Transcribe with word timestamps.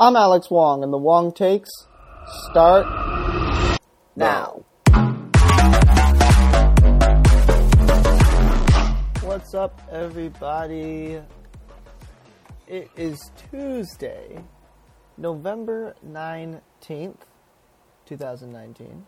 I'm 0.00 0.14
Alex 0.14 0.48
Wong, 0.48 0.84
and 0.84 0.92
the 0.92 0.96
Wong 0.96 1.32
takes 1.32 1.68
start 2.48 2.86
now. 4.14 4.64
What's 9.22 9.54
up, 9.54 9.82
everybody? 9.90 11.20
It 12.68 12.90
is 12.96 13.32
Tuesday, 13.50 14.44
November 15.16 15.96
19th, 16.06 17.16
2019, 18.06 19.04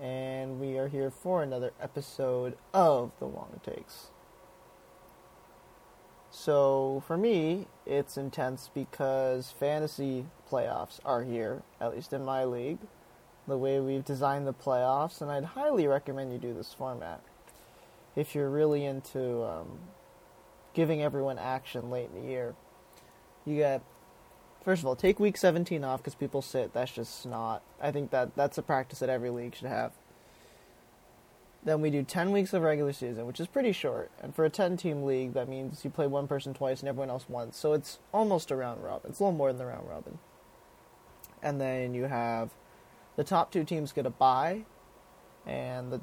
and 0.00 0.60
we 0.60 0.78
are 0.78 0.86
here 0.86 1.10
for 1.20 1.42
another 1.42 1.72
episode 1.82 2.56
of 2.72 3.10
the 3.18 3.26
Wong 3.26 3.60
Takes. 3.64 4.12
So 6.42 7.02
for 7.06 7.18
me, 7.18 7.66
it's 7.84 8.16
intense 8.16 8.70
because 8.72 9.50
fantasy 9.50 10.24
playoffs 10.50 10.98
are 11.04 11.22
here, 11.22 11.62
at 11.78 11.94
least 11.94 12.14
in 12.14 12.24
my 12.24 12.46
league, 12.46 12.78
the 13.46 13.58
way 13.58 13.78
we've 13.78 14.06
designed 14.06 14.46
the 14.46 14.54
playoffs, 14.54 15.20
and 15.20 15.30
I'd 15.30 15.44
highly 15.44 15.86
recommend 15.86 16.32
you 16.32 16.38
do 16.38 16.54
this 16.54 16.72
format 16.72 17.20
if 18.16 18.34
you're 18.34 18.48
really 18.48 18.86
into 18.86 19.44
um, 19.44 19.80
giving 20.72 21.02
everyone 21.02 21.38
action 21.38 21.90
late 21.90 22.08
in 22.14 22.22
the 22.22 22.28
year. 22.28 22.54
You 23.44 23.56
get 23.56 23.82
first 24.64 24.80
of 24.80 24.86
all, 24.86 24.96
take 24.96 25.20
week 25.20 25.36
17 25.36 25.84
off 25.84 26.00
because 26.00 26.14
people 26.14 26.40
sit. 26.40 26.72
That's 26.72 26.92
just 26.92 27.26
not. 27.26 27.62
I 27.82 27.92
think 27.92 28.12
that 28.12 28.34
that's 28.34 28.56
a 28.56 28.62
practice 28.62 29.00
that 29.00 29.10
every 29.10 29.28
league 29.28 29.56
should 29.56 29.68
have. 29.68 29.92
Then 31.62 31.82
we 31.82 31.90
do 31.90 32.02
10 32.02 32.32
weeks 32.32 32.54
of 32.54 32.62
regular 32.62 32.92
season, 32.92 33.26
which 33.26 33.38
is 33.38 33.46
pretty 33.46 33.72
short. 33.72 34.10
And 34.22 34.34
for 34.34 34.44
a 34.44 34.50
10 34.50 34.78
team 34.78 35.04
league, 35.04 35.34
that 35.34 35.48
means 35.48 35.84
you 35.84 35.90
play 35.90 36.06
one 36.06 36.26
person 36.26 36.54
twice 36.54 36.80
and 36.80 36.88
everyone 36.88 37.10
else 37.10 37.26
once. 37.28 37.58
So 37.58 37.74
it's 37.74 37.98
almost 38.12 38.50
a 38.50 38.56
round 38.56 38.82
robin. 38.82 39.10
It's 39.10 39.20
a 39.20 39.24
little 39.24 39.36
more 39.36 39.48
than 39.48 39.58
the 39.58 39.66
round 39.66 39.88
robin. 39.88 40.18
And 41.42 41.60
then 41.60 41.92
you 41.94 42.04
have 42.04 42.50
the 43.16 43.24
top 43.24 43.52
two 43.52 43.64
teams 43.64 43.92
get 43.92 44.06
a 44.06 44.10
bye, 44.10 44.64
and 45.46 45.92
the 45.92 46.00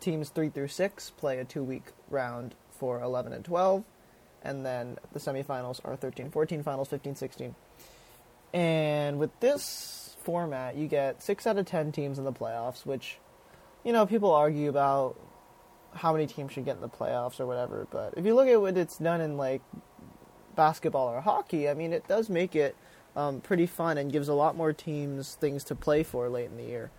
teams 0.00 0.28
3 0.30 0.50
through 0.50 0.68
6 0.68 1.10
play 1.10 1.38
a 1.38 1.44
two 1.44 1.62
week 1.62 1.92
round 2.10 2.54
for 2.70 3.00
11 3.00 3.32
and 3.32 3.44
12. 3.44 3.84
And 4.42 4.64
then 4.64 4.98
the 5.12 5.18
semifinals 5.18 5.80
are 5.84 5.96
13 5.96 6.30
14, 6.30 6.62
finals 6.62 6.88
15 6.88 7.14
16. 7.14 7.54
And 8.52 9.18
with 9.18 9.38
this 9.40 10.16
format, 10.22 10.76
you 10.76 10.88
get 10.88 11.22
6 11.22 11.46
out 11.46 11.58
of 11.58 11.66
10 11.66 11.92
teams 11.92 12.18
in 12.18 12.24
the 12.24 12.32
playoffs, 12.32 12.86
which 12.86 13.18
you 13.86 13.92
know, 13.92 14.04
people 14.04 14.32
argue 14.32 14.68
about 14.68 15.16
how 15.94 16.12
many 16.12 16.26
teams 16.26 16.52
should 16.52 16.64
get 16.64 16.74
in 16.74 16.82
the 16.82 16.88
playoffs 16.88 17.38
or 17.38 17.46
whatever, 17.46 17.86
but 17.92 18.12
if 18.16 18.26
you 18.26 18.34
look 18.34 18.48
at 18.48 18.60
what 18.60 18.76
it's 18.76 18.98
done 18.98 19.20
in 19.20 19.36
like 19.36 19.62
basketball 20.56 21.06
or 21.06 21.20
hockey, 21.20 21.68
I 21.68 21.74
mean, 21.74 21.92
it 21.92 22.06
does 22.08 22.28
make 22.28 22.56
it 22.56 22.74
um, 23.14 23.40
pretty 23.40 23.64
fun 23.64 23.96
and 23.96 24.10
gives 24.10 24.26
a 24.26 24.34
lot 24.34 24.56
more 24.56 24.72
teams 24.72 25.36
things 25.36 25.62
to 25.64 25.76
play 25.76 26.02
for 26.02 26.28
late 26.28 26.50
in 26.50 26.56
the 26.56 26.64
year. 26.64 26.90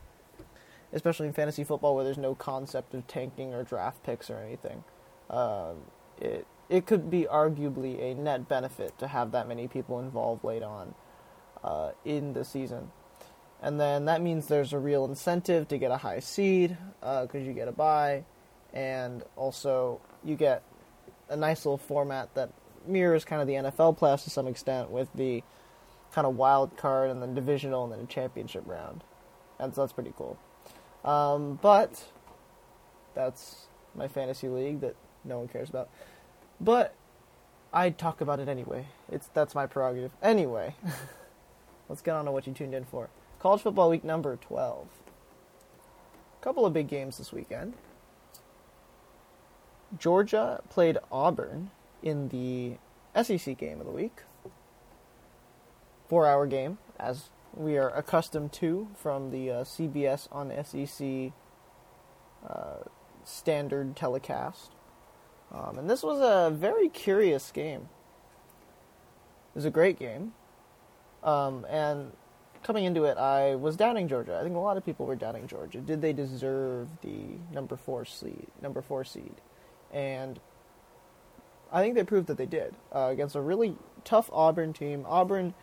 Especially 0.94 1.28
in 1.28 1.34
fantasy 1.34 1.66
football, 1.66 1.94
where 1.94 2.06
there's 2.06 2.18
no 2.18 2.34
concept 2.34 2.94
of 2.94 3.06
tanking 3.06 3.54
or 3.54 3.64
draft 3.64 4.02
picks 4.04 4.30
or 4.30 4.38
anything, 4.38 4.86
um, 5.30 5.76
it 6.22 6.48
it 6.70 6.86
could 6.86 7.12
be 7.12 7.24
arguably 7.24 8.02
a 8.02 8.16
net 8.16 8.48
benefit 8.48 8.98
to 9.00 9.08
have 9.08 9.34
that 9.34 9.46
many 9.48 9.68
people 9.68 10.00
involved 10.00 10.46
late 10.46 10.64
on 10.64 10.96
uh, 11.66 11.92
in 12.06 12.32
the 12.32 12.46
season 12.46 12.92
and 13.62 13.80
then 13.80 14.06
that 14.06 14.22
means 14.22 14.48
there's 14.48 14.74
a 14.74 14.80
real 14.80 15.06
incentive 15.06 15.68
to 15.70 15.78
get 15.78 15.92
a 15.92 15.98
high 15.98 16.20
seed 16.20 16.78
because 17.00 17.36
uh, 17.36 17.40
you 17.40 17.54
get 17.54 17.68
a 17.68 17.72
bye, 17.72 18.24
and 18.74 19.24
also 19.36 20.00
you 20.24 20.36
get 20.36 20.64
a 21.30 21.36
nice 21.36 21.66
little 21.66 21.78
format 21.78 22.34
that 22.36 22.52
mirrors 22.86 23.26
kind 23.26 23.42
of 23.42 23.48
the 23.48 23.56
NFL 23.56 23.98
playoffs 23.98 24.24
to 24.24 24.30
some 24.30 24.48
extent 24.48 24.90
with 24.90 25.10
the 25.14 25.44
kind 26.14 26.26
of 26.26 26.36
wild 26.36 26.78
card 26.78 27.10
and 27.10 27.22
then 27.22 27.34
divisional 27.34 27.84
and 27.84 27.94
then 27.94 28.00
a 28.00 28.06
championship 28.06 28.64
round, 28.66 29.04
and 29.60 29.74
so 29.74 29.82
that's 29.82 29.94
pretty 29.94 30.14
cool. 30.18 30.38
Um, 31.04 31.60
but 31.62 32.04
that's 33.16 33.68
my 33.96 34.08
fantasy 34.08 34.48
league 34.48 34.82
that 34.82 34.96
no 35.24 35.40
one 35.40 35.48
cares 35.48 35.70
about. 35.70 35.90
But 36.60 36.94
I 37.74 37.90
talk 37.90 38.22
about 38.22 38.40
it 38.40 38.48
anyway. 38.48 38.88
It's 39.12 39.28
that's 39.34 39.56
my 39.56 39.66
prerogative. 39.68 40.12
Anyway, 40.22 40.76
let's 41.90 42.02
get 42.02 42.16
on 42.16 42.26
to 42.26 42.32
what 42.32 42.48
you 42.48 42.54
tuned 42.54 42.74
in 42.74 42.86
for. 42.86 43.10
College 43.40 43.62
football 43.62 43.90
week 43.90 44.04
number 44.04 44.36
12. 44.36 44.88
A 46.40 46.44
couple 46.44 46.66
of 46.66 46.74
big 46.74 46.88
games 46.88 47.18
this 47.18 47.32
weekend. 47.32 47.76
Georgia 49.98 50.62
played 50.70 50.98
Auburn 51.12 51.70
in 52.02 52.30
the 52.30 52.78
SEC 53.22 53.58
game 53.58 53.80
of 53.80 53.86
the 53.86 53.92
week. 53.92 54.24
Four 56.10 56.26
hour 56.26 56.48
game, 56.48 56.80
as 57.00 57.30
we 57.54 57.78
are 57.78 57.90
accustomed 57.90 58.54
to 58.54 58.88
from 58.96 59.32
the 59.32 59.52
uh, 59.52 59.64
CBS 59.64 60.28
on 60.32 60.52
SEC 60.64 61.34
uh, 62.48 62.84
standard 63.24 63.96
telecast. 63.96 64.72
Um, 65.54 65.78
and 65.78 65.90
this 65.90 66.02
was 66.02 66.20
a 66.20 66.54
very 66.54 66.90
curious 66.90 67.52
game. 67.52 67.90
It 69.52 69.56
was 69.56 69.66
a 69.66 69.72
great 69.72 70.00
game. 70.00 70.34
Um, 71.24 71.66
and 71.70 72.14
coming 72.68 72.84
into 72.84 73.06
it, 73.06 73.18
I 73.18 73.56
was 73.56 73.78
doubting 73.78 74.10
Georgia. 74.10 74.38
I 74.38 74.44
think 74.44 74.58
a 74.58 74.60
lot 74.60 74.76
of 74.76 74.86
people 74.86 75.06
were 75.06 75.16
doubting 75.16 75.48
Georgia. 75.48 75.80
Did 75.80 76.02
they 76.02 76.12
deserve 76.12 76.90
the 77.02 77.38
number 77.54 77.78
four 77.78 78.04
seed? 78.04 78.48
Number 78.62 78.82
four 78.82 79.06
seed, 79.06 79.36
and 79.94 80.38
I 81.72 81.82
think 81.82 81.96
they 81.96 82.04
proved 82.04 82.28
that 82.28 82.38
they 82.38 82.46
did 82.46 82.76
uh, 82.94 83.08
against 83.12 83.36
a 83.36 83.42
really 83.42 83.78
tough 84.04 84.30
Auburn 84.34 84.74
team. 84.74 85.06
Auburn, 85.08 85.54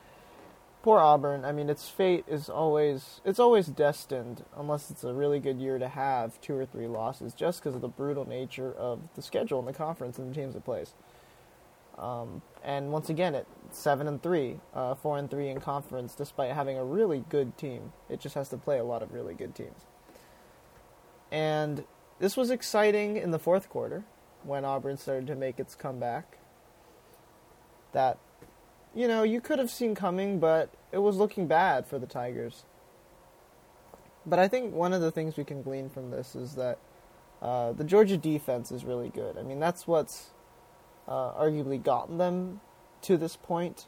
poor 0.83 0.99
Auburn. 0.99 1.45
I 1.45 1.53
mean, 1.53 1.69
its 1.69 1.91
fate 1.91 2.25
is 2.27 2.49
always 2.49 3.21
it's 3.23 3.39
always 3.39 3.67
destined, 3.67 4.43
unless 4.57 4.91
it's 4.91 5.05
a 5.05 5.13
really 5.13 5.41
good 5.41 5.59
year, 5.61 5.79
to 5.79 5.89
have 5.89 6.41
two 6.41 6.55
or 6.55 6.65
three 6.65 6.87
losses, 6.87 7.35
just 7.35 7.61
because 7.61 7.75
of 7.75 7.83
the 7.83 7.89
brutal 7.89 8.27
nature 8.27 8.73
of 8.73 9.01
the 9.15 9.21
schedule 9.21 9.59
and 9.59 9.69
the 9.69 9.75
conference 9.75 10.19
and 10.19 10.31
the 10.31 10.35
teams 10.35 10.57
it 10.57 10.65
plays. 10.65 10.95
Um, 11.99 12.43
and 12.62 12.91
once 12.91 13.09
again, 13.09 13.34
at 13.34 13.47
seven 13.71 14.09
and 14.09 14.22
three, 14.22 14.60
uh, 14.75 14.94
four 14.94 15.19
and 15.19 15.31
three 15.31 15.49
in 15.49 15.60
conference, 15.60 16.15
despite 16.15 16.53
having 16.53 16.78
a 16.78 16.84
really 16.84 17.25
good 17.28 17.56
team. 17.56 17.93
It 18.09 18.21
just 18.21 18.34
has 18.34 18.49
to 18.50 18.56
play 18.56 18.78
a 18.78 18.84
lot 18.84 19.03
of 19.03 19.12
really 19.12 19.34
good 19.34 19.55
teams. 19.55 19.87
And 21.31 21.84
this 22.19 22.37
was 22.37 22.50
exciting 22.50 23.16
in 23.16 23.31
the 23.31 23.38
fourth 23.38 23.69
quarter 23.69 24.05
when 24.44 24.65
Auburn 24.65 24.97
started 24.97 25.27
to 25.28 25.34
make 25.34 25.59
its 25.59 25.75
comeback. 25.75 26.38
That, 27.93 28.19
you 28.94 29.09
know, 29.09 29.22
you 29.22 29.41
could 29.41 29.59
have 29.59 29.71
seen 29.71 29.94
coming, 29.94 30.38
but 30.38 30.71
it 30.93 30.99
was 30.99 31.16
looking 31.16 31.47
bad 31.47 31.87
for 31.87 31.99
the 31.99 32.06
Tigers. 32.06 32.65
But 34.26 34.38
I 34.38 34.49
think 34.49 34.72
one 34.72 34.93
of 34.93 35.00
the 35.00 35.11
things 35.11 35.37
we 35.37 35.44
can 35.44 35.62
glean 35.62 35.91
from 35.91 36.11
this 36.11 36.34
is 36.34 36.55
that 36.55 36.78
uh, 37.43 37.72
the 37.72 37.84
Georgia 37.84 38.16
defense 38.16 38.72
is 38.72 38.84
really 38.84 39.11
good. 39.11 39.37
I 39.37 39.43
mean, 39.43 39.61
that's 39.61 39.87
what's 39.87 40.31
uh, 41.07 41.33
arguably 41.33 41.83
gotten 41.83 42.19
them 42.19 42.61
to 43.03 43.17
this 43.17 43.37
point. 43.37 43.87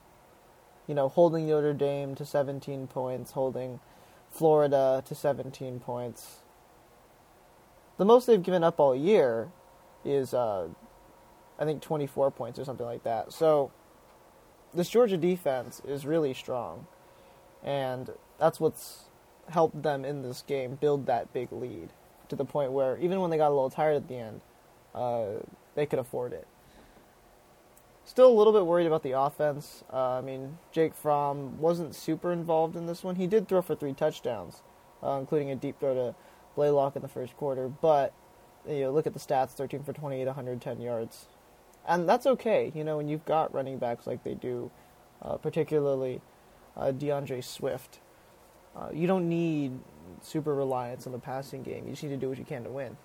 You 0.86 0.94
know, 0.94 1.08
holding 1.08 1.48
Notre 1.48 1.72
Dame 1.72 2.14
to 2.14 2.24
17 2.24 2.86
points, 2.86 3.32
holding 3.32 3.80
Florida 4.30 5.02
to 5.06 5.14
17 5.14 5.80
points. 5.80 6.38
The 7.96 8.04
most 8.04 8.26
they've 8.26 8.42
given 8.42 8.62
up 8.62 8.78
all 8.78 8.94
year 8.94 9.48
is, 10.04 10.32
uh, 10.34 10.68
I 11.58 11.64
think, 11.64 11.82
24 11.82 12.30
points 12.30 12.58
or 12.58 12.64
something 12.64 12.86
like 12.86 13.02
that. 13.04 13.32
So, 13.32 13.72
this 14.74 14.88
Georgia 14.88 15.16
defense 15.16 15.80
is 15.86 16.06
really 16.06 16.34
strong. 16.34 16.86
And 17.64 18.10
that's 18.38 18.60
what's 18.60 19.04
helped 19.48 19.82
them 19.82 20.04
in 20.04 20.22
this 20.22 20.42
game 20.42 20.76
build 20.76 21.06
that 21.06 21.32
big 21.32 21.50
lead 21.52 21.90
to 22.28 22.36
the 22.36 22.44
point 22.44 22.72
where 22.72 22.98
even 22.98 23.20
when 23.20 23.30
they 23.30 23.36
got 23.36 23.48
a 23.48 23.54
little 23.54 23.70
tired 23.70 23.96
at 23.96 24.08
the 24.08 24.16
end, 24.16 24.40
uh, 24.94 25.26
they 25.74 25.86
could 25.86 25.98
afford 25.98 26.32
it. 26.32 26.46
Still 28.06 28.28
a 28.28 28.38
little 28.38 28.52
bit 28.52 28.64
worried 28.64 28.86
about 28.86 29.02
the 29.02 29.18
offense. 29.18 29.82
Uh, 29.92 30.10
I 30.12 30.20
mean, 30.20 30.58
Jake 30.70 30.94
Fromm 30.94 31.58
wasn't 31.58 31.92
super 31.92 32.32
involved 32.32 32.76
in 32.76 32.86
this 32.86 33.02
one. 33.02 33.16
He 33.16 33.26
did 33.26 33.48
throw 33.48 33.60
for 33.60 33.74
three 33.74 33.94
touchdowns, 33.94 34.62
uh, 35.02 35.16
including 35.18 35.50
a 35.50 35.56
deep 35.56 35.80
throw 35.80 35.92
to 35.92 36.14
Blaylock 36.54 36.94
in 36.94 37.02
the 37.02 37.08
first 37.08 37.36
quarter. 37.36 37.68
But 37.68 38.14
you 38.64 38.82
know, 38.82 38.92
look 38.92 39.08
at 39.08 39.12
the 39.12 39.18
stats: 39.18 39.50
13 39.50 39.82
for 39.82 39.92
28, 39.92 40.24
110 40.24 40.80
yards, 40.80 41.26
and 41.84 42.08
that's 42.08 42.26
okay. 42.26 42.70
You 42.76 42.84
know, 42.84 42.96
when 42.96 43.08
you've 43.08 43.24
got 43.24 43.52
running 43.52 43.78
backs 43.78 44.06
like 44.06 44.22
they 44.22 44.34
do, 44.34 44.70
uh, 45.20 45.36
particularly 45.38 46.20
uh, 46.76 46.92
D'Andre 46.92 47.40
Swift, 47.40 47.98
uh, 48.76 48.90
you 48.94 49.08
don't 49.08 49.28
need 49.28 49.80
super 50.22 50.54
reliance 50.54 51.08
on 51.08 51.12
the 51.12 51.18
passing 51.18 51.64
game. 51.64 51.86
You 51.86 51.90
just 51.90 52.04
need 52.04 52.10
to 52.10 52.16
do 52.16 52.28
what 52.28 52.38
you 52.38 52.44
can 52.44 52.62
to 52.62 52.70
win. 52.70 52.96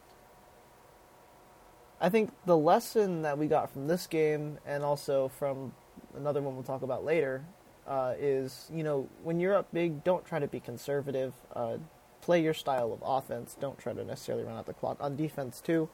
I 2.01 2.09
think 2.09 2.31
the 2.47 2.57
lesson 2.57 3.21
that 3.21 3.37
we 3.37 3.47
got 3.47 3.71
from 3.71 3.87
this 3.87 4.07
game 4.07 4.57
and 4.65 4.83
also 4.83 5.29
from 5.29 5.73
another 6.17 6.41
one 6.41 6.55
we'll 6.55 6.63
talk 6.63 6.81
about 6.81 7.05
later 7.05 7.45
uh, 7.87 8.15
is 8.19 8.69
you 8.73 8.83
know 8.83 9.07
when 9.23 9.39
you're 9.39 9.55
up 9.55 9.67
big, 9.71 10.03
don't 10.03 10.25
try 10.25 10.39
to 10.39 10.47
be 10.47 10.59
conservative. 10.59 11.33
Uh, 11.55 11.77
play 12.21 12.41
your 12.41 12.53
style 12.55 12.91
of 12.93 13.01
offense. 13.05 13.55
Don't 13.59 13.77
try 13.79 13.93
to 13.93 14.03
necessarily 14.03 14.43
run 14.43 14.57
out 14.57 14.65
the 14.65 14.73
clock 14.73 14.97
on 14.99 15.15
defense 15.15 15.61
too. 15.61 15.89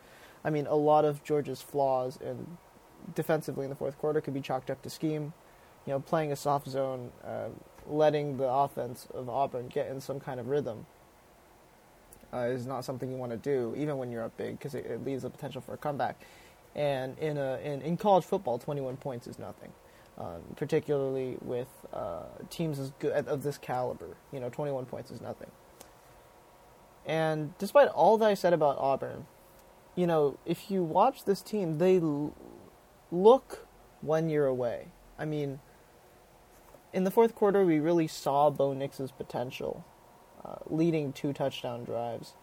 I 0.45 0.49
mean, 0.49 0.67
a 0.67 0.75
lot 0.75 1.05
of 1.05 1.23
Georgia's 1.25 1.61
flaws 1.61 2.17
in 2.21 2.57
defensively 3.15 3.65
in 3.65 3.69
the 3.69 3.75
fourth 3.75 3.97
quarter 3.97 4.21
could 4.21 4.33
be 4.33 4.41
chalked 4.41 4.69
up 4.69 4.81
to 4.83 4.89
scheme. 4.89 5.33
you 5.85 5.93
know, 5.93 5.99
playing 5.99 6.31
a 6.31 6.35
soft 6.35 6.67
zone, 6.69 7.11
uh, 7.25 7.47
letting 7.87 8.37
the 8.37 8.47
offense 8.47 9.07
of 9.13 9.29
Auburn 9.29 9.67
get 9.67 9.87
in 9.89 10.01
some 10.01 10.19
kind 10.19 10.39
of 10.39 10.47
rhythm 10.47 10.85
uh, 12.33 12.37
is 12.39 12.65
not 12.65 12.85
something 12.85 13.09
you 13.11 13.17
want 13.17 13.31
to 13.31 13.37
do, 13.37 13.73
even 13.77 13.97
when 13.97 14.11
you're 14.11 14.23
up 14.23 14.35
big, 14.37 14.57
because 14.57 14.75
it, 14.75 14.85
it, 14.85 15.05
leaves 15.05 15.23
the 15.23 15.29
potential 15.29 15.61
for 15.61 15.73
a 15.73 15.77
comeback. 15.77 16.19
And 16.75 17.17
in 17.19 17.37
a 17.37 17.59
in, 17.63 17.81
in 17.81 17.97
college 17.97 18.25
football, 18.25 18.59
21 18.59 18.97
points 18.97 19.27
is 19.27 19.39
nothing, 19.39 19.71
um, 20.17 20.41
particularly 20.55 21.37
with 21.41 21.69
uh, 21.93 22.23
teams 22.49 22.79
as 22.79 22.91
good 22.99 23.27
of 23.27 23.43
this 23.43 23.57
caliber. 23.57 24.17
You 24.31 24.39
know, 24.39 24.49
21 24.49 24.85
points 24.85 25.09
is 25.09 25.21
nothing. 25.21 25.49
And 27.05 27.57
despite 27.57 27.87
all 27.87 28.17
that 28.17 28.27
I 28.27 28.33
said 28.33 28.53
about 28.53 28.77
Auburn, 28.77 29.25
you 29.95 30.05
know, 30.05 30.37
if 30.45 30.69
you 30.69 30.83
watch 30.83 31.23
this 31.23 31.41
team, 31.41 31.77
they 31.77 31.97
l- 31.97 32.35
look 33.11 33.65
one 34.01 34.29
year 34.29 34.45
away. 34.45 34.87
I 35.17 35.25
mean, 35.25 35.59
in 36.93 37.03
the 37.03 37.11
fourth 37.11 37.33
quarter, 37.33 37.65
we 37.65 37.79
really 37.79 38.07
saw 38.07 38.49
Bo 38.49 38.73
Nix's 38.73 39.11
potential, 39.11 39.85
leading 40.67 41.13
two 41.13 41.33
touchdown 41.33 41.83
drives. 41.83 42.33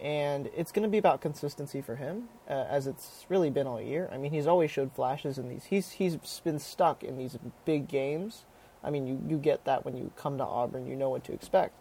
And 0.00 0.48
it's 0.56 0.72
going 0.72 0.82
to 0.84 0.88
be 0.88 0.96
about 0.96 1.20
consistency 1.20 1.82
for 1.82 1.96
him, 1.96 2.28
uh, 2.48 2.64
as 2.70 2.86
it's 2.86 3.26
really 3.28 3.50
been 3.50 3.66
all 3.66 3.80
year. 3.80 4.08
I 4.10 4.16
mean, 4.16 4.32
he's 4.32 4.46
always 4.46 4.70
showed 4.70 4.92
flashes 4.94 5.36
in 5.36 5.48
these. 5.50 5.64
He's 5.64 5.90
he's 5.90 6.16
been 6.42 6.58
stuck 6.58 7.04
in 7.04 7.18
these 7.18 7.36
big 7.66 7.86
games. 7.86 8.44
I 8.82 8.88
mean, 8.88 9.06
you, 9.06 9.22
you 9.28 9.36
get 9.36 9.66
that 9.66 9.84
when 9.84 9.96
you 9.96 10.10
come 10.16 10.38
to 10.38 10.44
Auburn, 10.44 10.86
you 10.86 10.96
know 10.96 11.10
what 11.10 11.24
to 11.24 11.32
expect. 11.32 11.74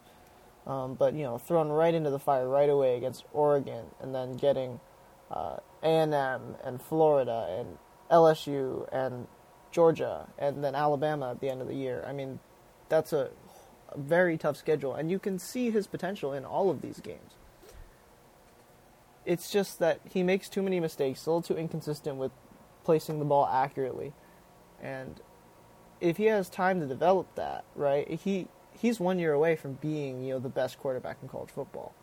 Um, 0.68 0.96
but 0.96 1.14
you 1.14 1.24
know, 1.24 1.38
thrown 1.38 1.70
right 1.70 1.94
into 1.94 2.10
the 2.10 2.20
fire 2.20 2.48
right 2.48 2.70
away 2.70 2.98
against 2.98 3.24
Oregon, 3.32 3.86
and 4.02 4.14
then 4.14 4.36
getting 4.36 4.82
uh, 5.32 5.58
A&M 5.82 6.58
and 6.64 6.82
Florida 6.82 7.58
and 7.58 7.78
LSU 8.12 8.88
and 8.92 9.28
Georgia, 9.72 10.28
and 10.38 10.64
then 10.64 10.76
Alabama 10.76 11.32
at 11.32 11.40
the 11.40 11.50
end 11.50 11.62
of 11.62 11.68
the 11.68 11.76
year. 11.76 12.04
I 12.08 12.12
mean, 12.12 12.40
that's 12.90 13.14
a, 13.14 13.30
a 13.92 14.00
very 14.00 14.38
tough 14.38 14.58
schedule, 14.58 14.94
and 14.94 15.10
you 15.12 15.20
can 15.20 15.40
see 15.40 15.70
his 15.70 15.88
potential 15.88 16.34
in 16.34 16.46
all 16.46 16.70
of 16.70 16.82
these 16.82 17.00
games. 17.00 17.34
It's 19.26 19.52
just 19.52 19.80
that 19.80 20.00
he 20.10 20.24
makes 20.24 20.50
too 20.50 20.62
many 20.62 20.80
mistakes, 20.80 21.26
a 21.26 21.30
little 21.30 21.42
too 21.42 21.58
inconsistent 21.58 22.18
with 22.18 22.32
placing 22.84 23.20
the 23.20 23.26
ball 23.26 23.48
accurately, 23.48 24.14
and 24.82 25.22
if 26.02 26.18
he 26.18 26.26
has 26.26 26.50
time 26.50 26.80
to 26.80 26.86
develop 26.86 27.36
that, 27.36 27.66
right, 27.76 28.10
he 28.10 28.48
he's 28.74 29.00
one 29.00 29.20
year 29.20 29.34
away 29.34 29.56
from 29.56 29.74
being 29.74 30.24
you 30.24 30.34
know 30.34 30.40
the 30.40 30.50
best 30.50 30.80
quarterback 30.80 31.18
in 31.22 31.28
college 31.28 31.50
football. 31.50 31.94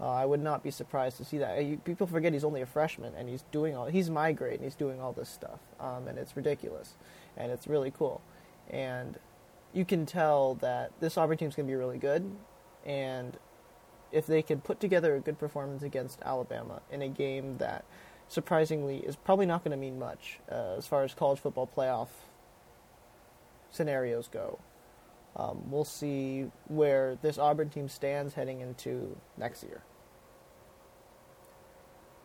Uh, 0.00 0.08
I 0.08 0.24
would 0.24 0.40
not 0.40 0.62
be 0.62 0.70
surprised 0.70 1.18
to 1.18 1.26
see 1.26 1.36
that. 1.38 1.84
People 1.84 2.06
forget 2.06 2.32
he's 2.32 2.44
only 2.44 2.62
a 2.62 2.66
freshman 2.66 3.14
and 3.14 3.28
he's 3.28 3.44
doing 3.52 3.76
all. 3.76 3.84
He's 3.86 4.08
my 4.08 4.32
grade 4.32 4.54
and 4.54 4.64
he's 4.64 4.74
doing 4.74 5.00
all 5.00 5.12
this 5.12 5.28
stuff, 5.28 5.60
um, 5.78 6.08
and 6.08 6.18
it's 6.18 6.36
ridiculous, 6.36 6.94
and 7.36 7.52
it's 7.52 7.66
really 7.66 7.90
cool, 7.90 8.22
and 8.70 9.18
you 9.72 9.84
can 9.84 10.06
tell 10.06 10.54
that 10.56 10.92
this 11.00 11.16
Auburn 11.16 11.38
team's 11.38 11.54
going 11.54 11.66
to 11.66 11.70
be 11.70 11.76
really 11.76 11.98
good, 11.98 12.30
and 12.84 13.38
if 14.12 14.26
they 14.26 14.42
can 14.42 14.60
put 14.60 14.80
together 14.80 15.14
a 15.14 15.20
good 15.20 15.38
performance 15.38 15.82
against 15.82 16.20
Alabama 16.22 16.82
in 16.90 17.02
a 17.02 17.08
game 17.08 17.58
that 17.58 17.84
surprisingly 18.28 18.98
is 18.98 19.16
probably 19.16 19.46
not 19.46 19.62
going 19.62 19.70
to 19.70 19.76
mean 19.76 19.98
much 19.98 20.40
uh, 20.50 20.74
as 20.76 20.86
far 20.86 21.04
as 21.04 21.14
college 21.14 21.38
football 21.38 21.68
playoff 21.76 22.08
scenarios 23.70 24.28
go. 24.28 24.58
Um, 25.36 25.70
we'll 25.70 25.84
see 25.84 26.50
where 26.66 27.16
this 27.22 27.38
Auburn 27.38 27.70
team 27.70 27.88
stands 27.88 28.34
heading 28.34 28.60
into 28.60 29.16
next 29.36 29.62
year 29.62 29.82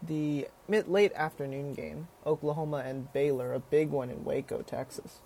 the 0.07 0.47
mid 0.67 0.87
late 0.87 1.11
afternoon 1.15 1.73
game, 1.73 2.07
Oklahoma 2.25 2.83
and 2.85 3.11
Baylor, 3.13 3.53
a 3.53 3.59
big 3.59 3.89
one 3.89 4.09
in 4.09 4.23
Waco, 4.23 4.61
Texas. 4.61 5.19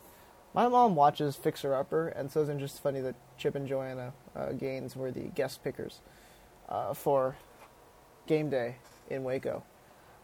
My 0.54 0.68
mom 0.68 0.96
watches 0.96 1.36
Fixer 1.36 1.75
Upper, 1.75 2.07
and 2.07 2.31
so 2.31 2.42
it's 2.42 2.60
just 2.60 2.81
funny 2.81 3.01
that 3.01 3.16
Chip 3.38 3.56
and 3.56 3.68
Joanna 3.68 4.13
uh, 4.36 4.51
Gaines 4.54 4.96
were 4.96 5.12
the 5.12 5.30
guest 5.36 5.63
pickers 5.63 6.00
uh, 6.68 6.94
for 6.94 7.38
game 8.25 8.50
day 8.50 8.78
in 9.10 9.24
Waco. 9.24 9.63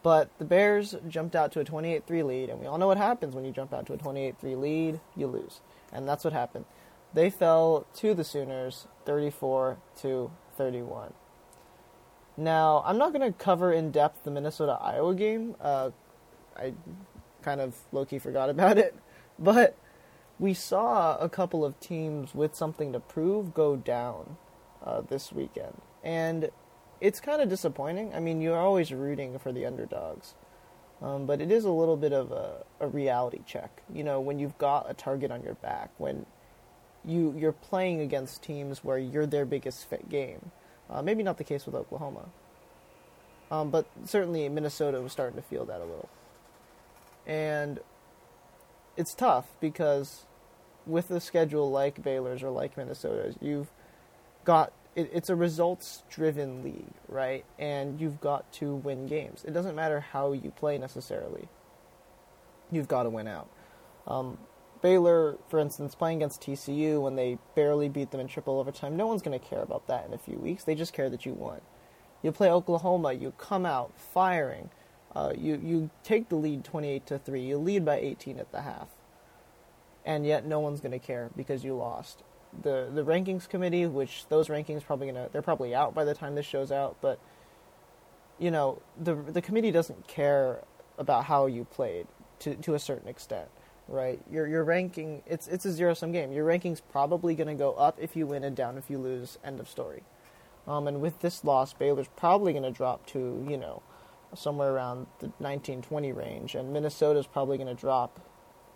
But 0.01 0.29
the 0.37 0.45
Bears 0.45 0.95
jumped 1.07 1.35
out 1.35 1.51
to 1.53 1.59
a 1.59 1.63
28 1.63 2.05
3 2.05 2.23
lead, 2.23 2.49
and 2.49 2.59
we 2.59 2.67
all 2.67 2.77
know 2.77 2.87
what 2.87 2.97
happens 2.97 3.35
when 3.35 3.45
you 3.45 3.51
jump 3.51 3.73
out 3.73 3.85
to 3.87 3.93
a 3.93 3.97
28 3.97 4.35
3 4.39 4.55
lead, 4.55 4.99
you 5.15 5.27
lose. 5.27 5.61
And 5.91 6.07
that's 6.07 6.23
what 6.23 6.33
happened. 6.33 6.65
They 7.13 7.29
fell 7.29 7.87
to 7.95 8.13
the 8.13 8.23
Sooners 8.23 8.87
34 9.05 9.77
to 10.01 10.31
31. 10.57 11.13
Now, 12.37 12.83
I'm 12.85 12.97
not 12.97 13.13
going 13.13 13.31
to 13.31 13.37
cover 13.37 13.71
in 13.71 13.91
depth 13.91 14.23
the 14.23 14.31
Minnesota 14.31 14.77
Iowa 14.81 15.15
game. 15.15 15.55
Uh, 15.61 15.91
I 16.57 16.73
kind 17.41 17.61
of 17.61 17.75
low 17.91 18.05
key 18.05 18.19
forgot 18.19 18.49
about 18.49 18.77
it. 18.77 18.95
But 19.37 19.75
we 20.39 20.53
saw 20.53 21.17
a 21.17 21.29
couple 21.29 21.63
of 21.63 21.79
teams 21.79 22.35
with 22.35 22.55
something 22.55 22.91
to 22.93 22.99
prove 22.99 23.53
go 23.53 23.75
down 23.75 24.37
uh, 24.83 25.01
this 25.01 25.31
weekend. 25.31 25.81
And 26.03 26.49
it's 27.01 27.19
kind 27.19 27.41
of 27.41 27.49
disappointing. 27.49 28.13
I 28.13 28.19
mean, 28.19 28.41
you're 28.41 28.59
always 28.59 28.91
rooting 28.91 29.39
for 29.39 29.51
the 29.51 29.65
underdogs. 29.65 30.33
Um, 31.01 31.25
but 31.25 31.41
it 31.41 31.51
is 31.51 31.65
a 31.65 31.71
little 31.71 31.97
bit 31.97 32.13
of 32.13 32.31
a, 32.31 32.63
a 32.79 32.87
reality 32.87 33.41
check. 33.45 33.81
You 33.93 34.03
know, 34.03 34.19
when 34.19 34.39
you've 34.39 34.57
got 34.57 34.89
a 34.89 34.93
target 34.93 35.31
on 35.31 35.43
your 35.43 35.55
back, 35.55 35.91
when 35.97 36.25
you 37.07 37.35
you're 37.37 37.51
playing 37.51 38.01
against 38.01 38.41
teams 38.41 38.83
where 38.83 38.97
you're 38.97 39.27
their 39.27 39.45
biggest 39.45 39.87
fit 39.89 40.09
game. 40.09 40.51
Uh, 40.89 41.01
maybe 41.01 41.23
not 41.23 41.37
the 41.37 41.43
case 41.43 41.65
with 41.65 41.75
Oklahoma. 41.75 42.29
Um, 43.51 43.69
but 43.69 43.85
certainly 44.05 44.47
Minnesota 44.49 45.01
was 45.01 45.11
starting 45.11 45.35
to 45.35 45.47
feel 45.47 45.65
that 45.65 45.79
a 45.79 45.85
little. 45.85 46.09
And 47.27 47.79
it's 48.97 49.13
tough 49.13 49.47
because 49.59 50.25
with 50.85 51.09
a 51.11 51.19
schedule 51.19 51.69
like 51.71 52.01
Baylor's 52.03 52.43
or 52.43 52.49
like 52.49 52.77
Minnesota's, 52.77 53.35
you've 53.41 53.71
got 54.43 54.71
it, 54.95 55.09
it's 55.13 55.29
a 55.29 55.35
results 55.35 56.03
driven 56.09 56.63
league, 56.63 56.93
right? 57.07 57.45
And 57.59 57.99
you've 57.99 58.21
got 58.21 58.51
to 58.53 58.75
win 58.75 59.07
games. 59.07 59.43
It 59.45 59.53
doesn't 59.53 59.75
matter 59.75 59.99
how 59.99 60.31
you 60.31 60.51
play 60.51 60.77
necessarily. 60.77 61.47
You've 62.71 62.87
got 62.87 63.03
to 63.03 63.09
win 63.09 63.27
out. 63.27 63.49
Um, 64.07 64.37
Baylor, 64.81 65.37
for 65.49 65.59
instance, 65.59 65.95
playing 65.95 66.17
against 66.17 66.41
TCU 66.41 67.01
when 67.01 67.15
they 67.15 67.37
barely 67.55 67.89
beat 67.89 68.11
them 68.11 68.21
in 68.21 68.27
triple 68.27 68.59
overtime, 68.59 68.95
no 68.95 69.07
one's 69.07 69.21
going 69.21 69.37
to 69.37 69.45
care 69.45 69.61
about 69.61 69.87
that 69.87 70.05
in 70.07 70.13
a 70.13 70.17
few 70.17 70.37
weeks. 70.37 70.63
They 70.63 70.75
just 70.75 70.93
care 70.93 71.09
that 71.09 71.25
you 71.25 71.33
won. 71.33 71.61
You 72.21 72.31
play 72.31 72.49
Oklahoma, 72.49 73.13
you 73.13 73.31
come 73.37 73.65
out 73.65 73.91
firing. 73.97 74.69
Uh, 75.15 75.33
you 75.37 75.59
you 75.63 75.89
take 76.03 76.29
the 76.29 76.35
lead 76.35 76.63
28 76.63 77.05
to 77.07 77.19
3. 77.19 77.41
You 77.41 77.57
lead 77.57 77.85
by 77.85 77.97
18 77.97 78.39
at 78.39 78.51
the 78.51 78.61
half. 78.61 78.89
And 80.05 80.25
yet 80.25 80.45
no 80.45 80.59
one's 80.59 80.81
going 80.81 80.91
to 80.91 80.99
care 80.99 81.31
because 81.35 81.63
you 81.63 81.75
lost. 81.75 82.23
The 82.61 82.89
the 82.93 83.03
rankings 83.03 83.47
committee, 83.49 83.85
which 83.85 84.27
those 84.29 84.47
rankings 84.47 84.83
probably 84.83 85.11
to 85.11 85.29
they're 85.31 85.41
probably 85.41 85.73
out 85.73 85.93
by 85.93 86.03
the 86.03 86.13
time 86.13 86.35
this 86.35 86.45
show's 86.45 86.71
out, 86.71 86.97
but 87.01 87.19
you 88.37 88.51
know, 88.51 88.81
the 89.01 89.15
the 89.15 89.41
committee 89.41 89.71
doesn't 89.71 90.07
care 90.07 90.63
about 90.97 91.25
how 91.25 91.47
you 91.47 91.65
played 91.65 92.07
to 92.39 92.55
to 92.55 92.73
a 92.73 92.79
certain 92.79 93.07
extent 93.07 93.49
right? 93.87 94.19
Your 94.31 94.47
your 94.47 94.63
ranking 94.63 95.21
it's 95.25 95.47
it's 95.47 95.65
a 95.65 95.71
zero 95.71 95.93
sum 95.93 96.11
game. 96.11 96.31
Your 96.31 96.45
ranking's 96.45 96.81
probably 96.81 97.35
going 97.35 97.47
to 97.47 97.55
go 97.55 97.73
up 97.73 97.97
if 97.99 98.15
you 98.15 98.27
win 98.27 98.43
and 98.43 98.55
down 98.55 98.77
if 98.77 98.89
you 98.89 98.97
lose. 98.97 99.37
End 99.43 99.59
of 99.59 99.69
story. 99.69 100.03
Um, 100.67 100.87
and 100.87 101.01
with 101.01 101.19
this 101.19 101.43
loss, 101.43 101.73
Baylor's 101.73 102.09
probably 102.15 102.51
going 102.53 102.63
to 102.63 102.71
drop 102.71 103.05
to 103.07 103.45
you 103.47 103.57
know 103.57 103.81
somewhere 104.35 104.73
around 104.73 105.07
the 105.19 105.31
19-20 105.41 106.15
range, 106.15 106.55
and 106.55 106.71
Minnesota 106.73 107.19
is 107.19 107.27
probably 107.27 107.57
going 107.57 107.73
to 107.73 107.79
drop 107.79 108.19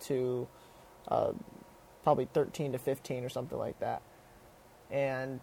to 0.01 0.47
uh, 1.07 1.31
probably 2.03 2.27
13 2.33 2.71
to 2.71 2.77
15 2.77 3.23
or 3.23 3.29
something 3.29 3.57
like 3.57 3.79
that. 3.79 4.01
And 4.89 5.39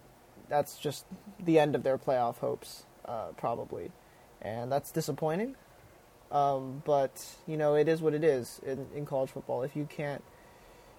that's 0.49 0.79
just 0.79 1.05
the 1.41 1.59
end 1.59 1.75
of 1.75 1.83
their 1.83 1.99
playoff 1.99 2.39
hopes, 2.39 2.85
uh, 3.05 3.29
probably. 3.37 3.91
And 4.43 4.71
that's 4.71 4.91
disappointing. 4.91 5.57
Um, 6.31 6.83
but 6.85 7.25
you 7.47 7.57
know, 7.57 7.75
it 7.75 7.89
is 7.89 8.03
what 8.03 8.15
it 8.15 8.25
is 8.25 8.61
in, 8.67 8.87
in 8.95 9.07
college 9.07 9.31
football. 9.31 9.63
If 9.63 9.77
you 9.77 9.87
can't, 9.87 10.23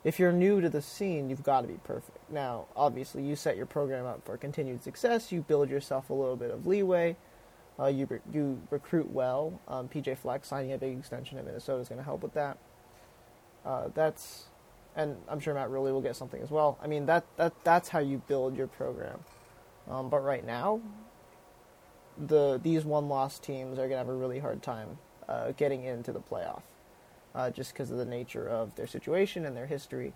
if 0.04 0.20
you're 0.20 0.32
new 0.32 0.62
to 0.62 0.70
the 0.70 0.82
scene, 0.82 1.30
you've 1.30 1.44
got 1.44 1.62
to 1.62 1.68
be 1.68 1.80
perfect. 1.84 2.18
Now, 2.32 2.68
obviously, 2.76 3.24
you 3.24 3.36
set 3.36 3.58
your 3.58 3.66
program 3.66 4.06
up 4.06 4.26
for 4.26 4.38
continued 4.38 4.84
success. 4.84 5.32
You 5.32 5.42
build 5.42 5.70
yourself 5.70 6.10
a 6.10 6.14
little 6.14 6.38
bit 6.38 6.52
of 6.52 6.66
leeway. 6.66 7.18
Uh, 7.80 7.88
you 7.88 8.08
re- 8.10 8.20
you 8.34 8.60
recruit 8.72 9.10
well. 9.12 9.60
Um, 9.68 9.88
PJ 9.88 10.18
Fleck 10.18 10.46
signing 10.46 10.74
a 10.74 10.78
big 10.78 10.98
extension 10.98 11.38
at 11.38 11.46
Minnesota 11.46 11.80
is 11.80 11.90
going 11.90 12.00
to 12.00 12.04
help 12.04 12.24
with 12.24 12.34
that. 12.34 12.58
Uh, 13.66 13.90
that's, 13.94 14.46
and 14.96 15.18
I'm 15.28 15.40
sure 15.40 15.54
Matt 15.54 15.70
Rhule 15.70 15.92
will 15.92 16.02
get 16.02 16.16
something 16.16 16.42
as 16.42 16.50
well. 16.50 16.78
I 16.82 16.88
mean 16.88 17.06
that 17.06 17.26
that 17.38 17.54
that's 17.64 17.90
how 17.90 18.00
you 18.00 18.22
build 18.28 18.58
your 18.58 18.68
program. 18.68 19.20
Um, 19.90 20.10
but 20.10 20.24
right 20.24 20.46
now, 20.46 20.82
the 22.18 22.60
these 22.62 22.84
one 22.84 23.08
loss 23.08 23.40
teams 23.40 23.74
are 23.74 23.88
going 23.88 23.92
to 23.92 23.98
have 23.98 24.10
a 24.10 24.16
really 24.16 24.40
hard 24.40 24.64
time 24.64 24.98
uh, 25.30 25.52
getting 25.52 25.84
into 25.84 26.12
the 26.12 26.20
playoff, 26.20 26.62
uh, 27.36 27.50
just 27.50 27.74
because 27.74 27.92
of 27.92 27.98
the 27.98 28.06
nature 28.06 28.48
of 28.48 28.76
their 28.76 28.88
situation 28.88 29.46
and 29.46 29.56
their 29.56 29.68
history, 29.68 30.14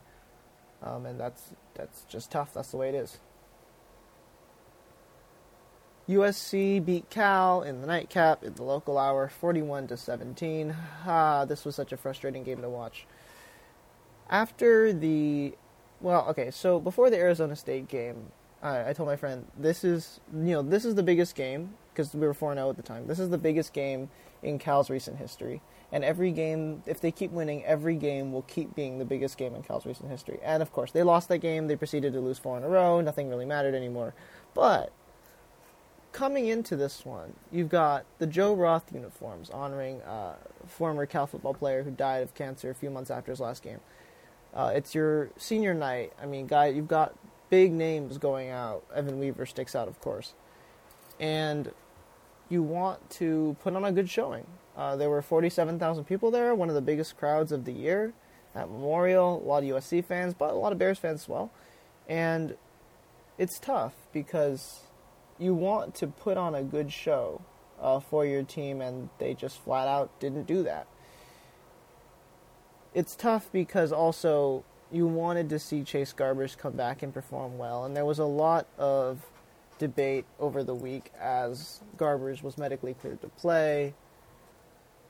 um, 0.81 1.05
and 1.05 1.19
that's 1.19 1.53
that's 1.75 2.03
just 2.09 2.31
tough. 2.31 2.53
That's 2.53 2.71
the 2.71 2.77
way 2.77 2.89
it 2.89 2.95
is. 2.95 3.19
USC 6.09 6.83
beat 6.83 7.09
Cal 7.09 7.61
in 7.61 7.81
the 7.81 7.87
nightcap 7.87 8.43
in 8.43 8.55
the 8.55 8.63
local 8.63 8.97
hour, 8.97 9.29
41 9.29 9.87
to 9.87 9.97
17. 9.97 10.75
Ah, 11.05 11.45
this 11.45 11.63
was 11.65 11.75
such 11.75 11.91
a 11.91 11.97
frustrating 11.97 12.43
game 12.43 12.61
to 12.61 12.69
watch. 12.69 13.05
after 14.29 14.91
the 14.93 15.53
well, 16.01 16.25
okay, 16.29 16.49
so 16.51 16.79
before 16.79 17.09
the 17.11 17.17
Arizona 17.17 17.55
State 17.55 17.87
game, 17.87 18.31
I, 18.63 18.89
I 18.89 18.93
told 18.93 19.07
my 19.07 19.15
friend 19.15 19.45
this 19.57 19.83
is 19.83 20.19
you 20.33 20.53
know 20.53 20.61
this 20.63 20.85
is 20.85 20.95
the 20.95 21.03
biggest 21.03 21.35
game 21.35 21.75
because 21.93 22.13
we 22.13 22.25
were 22.25 22.33
four 22.33 22.53
zero 22.53 22.69
at 22.69 22.77
the 22.77 22.83
time. 22.83 23.07
This 23.07 23.19
is 23.19 23.29
the 23.29 23.37
biggest 23.37 23.73
game 23.73 24.09
in 24.41 24.57
Cal's 24.57 24.89
recent 24.89 25.17
history, 25.17 25.61
and 25.91 26.03
every 26.03 26.31
game, 26.31 26.81
if 26.87 27.01
they 27.01 27.11
keep 27.11 27.31
winning, 27.31 27.63
every 27.65 27.95
game 27.95 28.31
will 28.31 28.41
keep 28.43 28.75
being 28.75 28.97
the 28.97 29.05
biggest 29.05 29.37
game 29.37 29.53
in 29.55 29.61
Cal's 29.61 29.85
recent 29.85 30.09
history. 30.09 30.39
And 30.43 30.63
of 30.63 30.71
course, 30.71 30.91
they 30.91 31.03
lost 31.03 31.27
that 31.29 31.39
game. 31.39 31.67
They 31.67 31.75
proceeded 31.75 32.13
to 32.13 32.19
lose 32.19 32.39
four 32.39 32.57
in 32.57 32.63
a 32.63 32.69
row. 32.69 33.01
Nothing 33.01 33.29
really 33.29 33.45
mattered 33.45 33.75
anymore. 33.75 34.15
But 34.53 34.91
coming 36.11 36.47
into 36.47 36.75
this 36.75 37.05
one, 37.05 37.33
you've 37.51 37.69
got 37.69 38.05
the 38.19 38.27
Joe 38.27 38.53
Roth 38.53 38.93
uniforms 38.93 39.49
honoring 39.49 40.01
a 40.01 40.35
former 40.67 41.05
Cal 41.05 41.27
football 41.27 41.53
player 41.53 41.83
who 41.83 41.91
died 41.91 42.23
of 42.23 42.33
cancer 42.35 42.69
a 42.69 42.75
few 42.75 42.89
months 42.89 43.09
after 43.09 43.31
his 43.31 43.39
last 43.39 43.63
game. 43.63 43.79
Uh, 44.53 44.71
it's 44.75 44.93
your 44.93 45.29
senior 45.37 45.73
night. 45.73 46.11
I 46.21 46.25
mean, 46.25 46.47
guy, 46.47 46.67
you've 46.67 46.87
got 46.87 47.15
big 47.49 47.71
names 47.71 48.17
going 48.17 48.49
out. 48.49 48.83
Evan 48.93 49.19
Weaver 49.19 49.45
sticks 49.45 49.75
out, 49.75 49.87
of 49.87 49.99
course, 50.01 50.33
and 51.19 51.71
you 52.49 52.61
want 52.61 53.09
to 53.11 53.55
put 53.61 53.75
on 53.75 53.85
a 53.85 53.91
good 53.91 54.09
showing. 54.09 54.45
Uh, 54.75 54.95
there 54.95 55.09
were 55.09 55.21
47,000 55.21 56.03
people 56.05 56.31
there, 56.31 56.53
one 56.55 56.69
of 56.69 56.75
the 56.75 56.81
biggest 56.81 57.17
crowds 57.17 57.51
of 57.51 57.65
the 57.65 57.71
year 57.71 58.13
at 58.55 58.69
Memorial. 58.69 59.41
A 59.41 59.45
lot 59.45 59.63
of 59.63 59.69
USC 59.69 60.03
fans, 60.03 60.33
but 60.33 60.51
a 60.51 60.55
lot 60.55 60.71
of 60.71 60.77
Bears 60.77 60.99
fans 60.99 61.21
as 61.21 61.29
well. 61.29 61.51
And 62.07 62.55
it's 63.37 63.59
tough 63.59 63.93
because 64.11 64.81
you 65.41 65.55
want 65.55 65.95
to 65.95 66.07
put 66.07 66.37
on 66.37 66.53
a 66.53 66.63
good 66.63 66.91
show 66.91 67.41
uh, 67.81 67.99
for 67.99 68.25
your 68.25 68.43
team, 68.43 68.79
and 68.79 69.09
they 69.17 69.33
just 69.33 69.61
flat 69.63 69.87
out 69.87 70.17
didn't 70.19 70.45
do 70.45 70.63
that. 70.63 70.87
It's 72.93 73.15
tough 73.15 73.49
because 73.51 73.91
also 73.91 74.63
you 74.91 75.07
wanted 75.07 75.49
to 75.49 75.59
see 75.59 75.83
Chase 75.83 76.13
Garbers 76.13 76.57
come 76.57 76.73
back 76.73 77.01
and 77.01 77.13
perform 77.13 77.57
well, 77.57 77.85
and 77.85 77.95
there 77.95 78.05
was 78.05 78.19
a 78.19 78.25
lot 78.25 78.67
of 78.77 79.25
debate 79.79 80.25
over 80.39 80.63
the 80.63 80.75
week 80.75 81.11
as 81.19 81.81
Garbers 81.97 82.43
was 82.43 82.57
medically 82.57 82.93
cleared 82.93 83.21
to 83.21 83.29
play. 83.29 83.95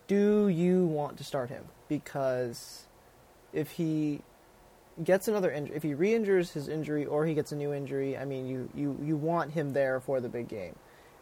Do 0.07 0.47
you 0.47 0.85
want 0.85 1.17
to 1.17 1.23
start 1.23 1.49
him? 1.49 1.65
Because 1.89 2.83
if 3.51 3.71
he 3.71 4.21
gets 5.03 5.27
another 5.27 5.51
injury, 5.51 5.75
if 5.75 5.83
he 5.83 5.93
re-injures 5.93 6.51
his 6.51 6.67
injury 6.67 7.05
or 7.05 7.25
he 7.25 7.33
gets 7.33 7.51
a 7.51 7.55
new 7.55 7.73
injury, 7.73 8.17
I 8.17 8.25
mean, 8.25 8.45
you, 8.45 8.69
you, 8.75 8.97
you 9.03 9.17
want 9.17 9.51
him 9.51 9.73
there 9.73 9.99
for 9.99 10.19
the 10.19 10.29
big 10.29 10.47
game, 10.47 10.75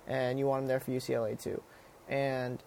and 0.08 0.40
you 0.40 0.48
want 0.48 0.64
him 0.64 0.68
there 0.68 0.80
for 0.80 0.92
UCLA 0.92 1.42
too, 1.42 1.62
and 2.08 2.64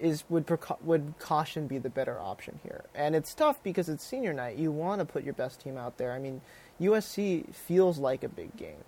is 0.00 0.24
would 0.28 0.46
would 0.82 1.14
caution 1.18 1.66
be 1.66 1.78
the 1.78 1.88
better 1.88 2.18
option 2.18 2.58
here? 2.62 2.84
And 2.94 3.14
it's 3.14 3.32
tough 3.32 3.62
because 3.62 3.88
it's 3.88 4.04
senior 4.04 4.32
night. 4.32 4.56
You 4.56 4.72
want 4.72 4.98
to 4.98 5.04
put 5.04 5.24
your 5.24 5.34
best 5.34 5.60
team 5.60 5.78
out 5.78 5.98
there. 5.98 6.12
I 6.12 6.18
mean, 6.18 6.40
USC 6.80 7.54
feels 7.54 7.98
like 7.98 8.24
a 8.24 8.28
big 8.28 8.56
game. 8.56 8.84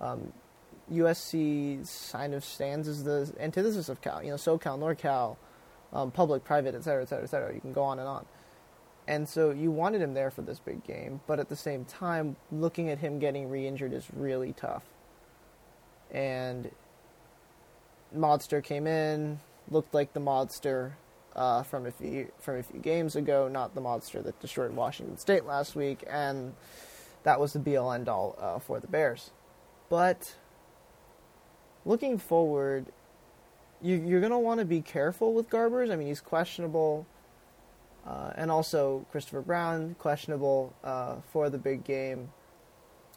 Um, 0.00 0.32
USC 0.92 2.12
kind 2.12 2.34
of 2.34 2.44
stands 2.44 2.88
as 2.88 3.04
the 3.04 3.32
antithesis 3.40 3.88
of 3.88 4.00
Cal. 4.00 4.22
You 4.22 4.30
know, 4.30 4.36
SoCal, 4.36 4.78
NorCal, 4.78 5.36
um, 5.92 6.10
public, 6.10 6.44
private, 6.44 6.74
et 6.74 6.84
cetera, 6.84 7.02
et 7.02 7.08
cetera, 7.08 7.24
et 7.24 7.30
cetera. 7.30 7.54
You 7.54 7.60
can 7.60 7.72
go 7.72 7.82
on 7.82 7.98
and 7.98 8.08
on. 8.08 8.26
And 9.10 9.28
so 9.28 9.50
you 9.50 9.72
wanted 9.72 10.00
him 10.00 10.14
there 10.14 10.30
for 10.30 10.42
this 10.42 10.60
big 10.60 10.84
game, 10.84 11.20
but 11.26 11.40
at 11.40 11.48
the 11.48 11.56
same 11.56 11.84
time, 11.84 12.36
looking 12.52 12.90
at 12.90 12.98
him 13.00 13.18
getting 13.18 13.50
re 13.50 13.66
injured 13.66 13.92
is 13.92 14.06
really 14.14 14.52
tough. 14.52 14.84
And 16.12 16.70
Modster 18.16 18.62
came 18.62 18.86
in, 18.86 19.40
looked 19.68 19.94
like 19.94 20.12
the 20.12 20.20
Modster 20.20 20.92
uh, 21.34 21.64
from 21.64 21.86
a 21.86 21.90
few 21.90 22.30
from 22.38 22.58
a 22.58 22.62
few 22.62 22.78
games 22.78 23.16
ago, 23.16 23.48
not 23.48 23.74
the 23.74 23.80
Modster 23.80 24.22
that 24.22 24.38
destroyed 24.38 24.70
Washington 24.76 25.18
State 25.18 25.44
last 25.44 25.74
week, 25.74 26.04
and 26.08 26.54
that 27.24 27.40
was 27.40 27.52
the 27.52 27.58
be 27.58 27.76
all 27.76 27.90
end 27.90 28.08
all 28.08 28.36
uh, 28.40 28.60
for 28.60 28.78
the 28.78 28.86
Bears. 28.86 29.32
But 29.88 30.36
looking 31.84 32.16
forward, 32.16 32.86
you, 33.82 33.96
you're 33.96 34.20
going 34.20 34.30
to 34.30 34.38
want 34.38 34.60
to 34.60 34.64
be 34.64 34.80
careful 34.80 35.34
with 35.34 35.50
Garbers. 35.50 35.90
I 35.90 35.96
mean, 35.96 36.06
he's 36.06 36.20
questionable 36.20 37.06
uh, 38.10 38.32
and 38.34 38.50
also 38.50 39.06
Christopher 39.12 39.40
Brown, 39.40 39.94
questionable 39.98 40.74
uh, 40.82 41.16
for 41.32 41.48
the 41.48 41.58
big 41.58 41.84
game. 41.84 42.30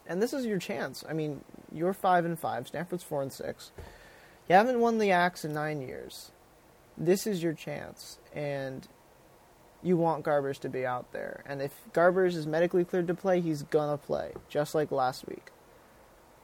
And 0.05 0.21
this 0.21 0.33
is 0.33 0.45
your 0.45 0.59
chance. 0.59 1.03
I 1.09 1.13
mean, 1.13 1.43
you're 1.71 1.93
five 1.93 2.25
and 2.25 2.37
five. 2.37 2.67
Stanford's 2.67 3.03
four 3.03 3.21
and 3.23 3.31
six. 3.31 3.71
You 4.47 4.55
haven't 4.55 4.79
won 4.79 4.99
the 4.99 5.09
Axe 5.09 5.45
in 5.45 5.53
nine 5.53 5.81
years. 5.81 6.31
This 6.95 7.25
is 7.25 7.41
your 7.41 7.53
chance, 7.53 8.19
and 8.35 8.87
you 9.81 9.97
want 9.97 10.23
Garbers 10.23 10.59
to 10.59 10.69
be 10.69 10.85
out 10.85 11.11
there. 11.11 11.43
And 11.47 11.61
if 11.61 11.71
Garbers 11.91 12.35
is 12.35 12.45
medically 12.45 12.85
cleared 12.85 13.07
to 13.07 13.15
play, 13.15 13.41
he's 13.41 13.63
gonna 13.63 13.97
play, 13.97 14.33
just 14.47 14.75
like 14.75 14.91
last 14.91 15.27
week. 15.27 15.47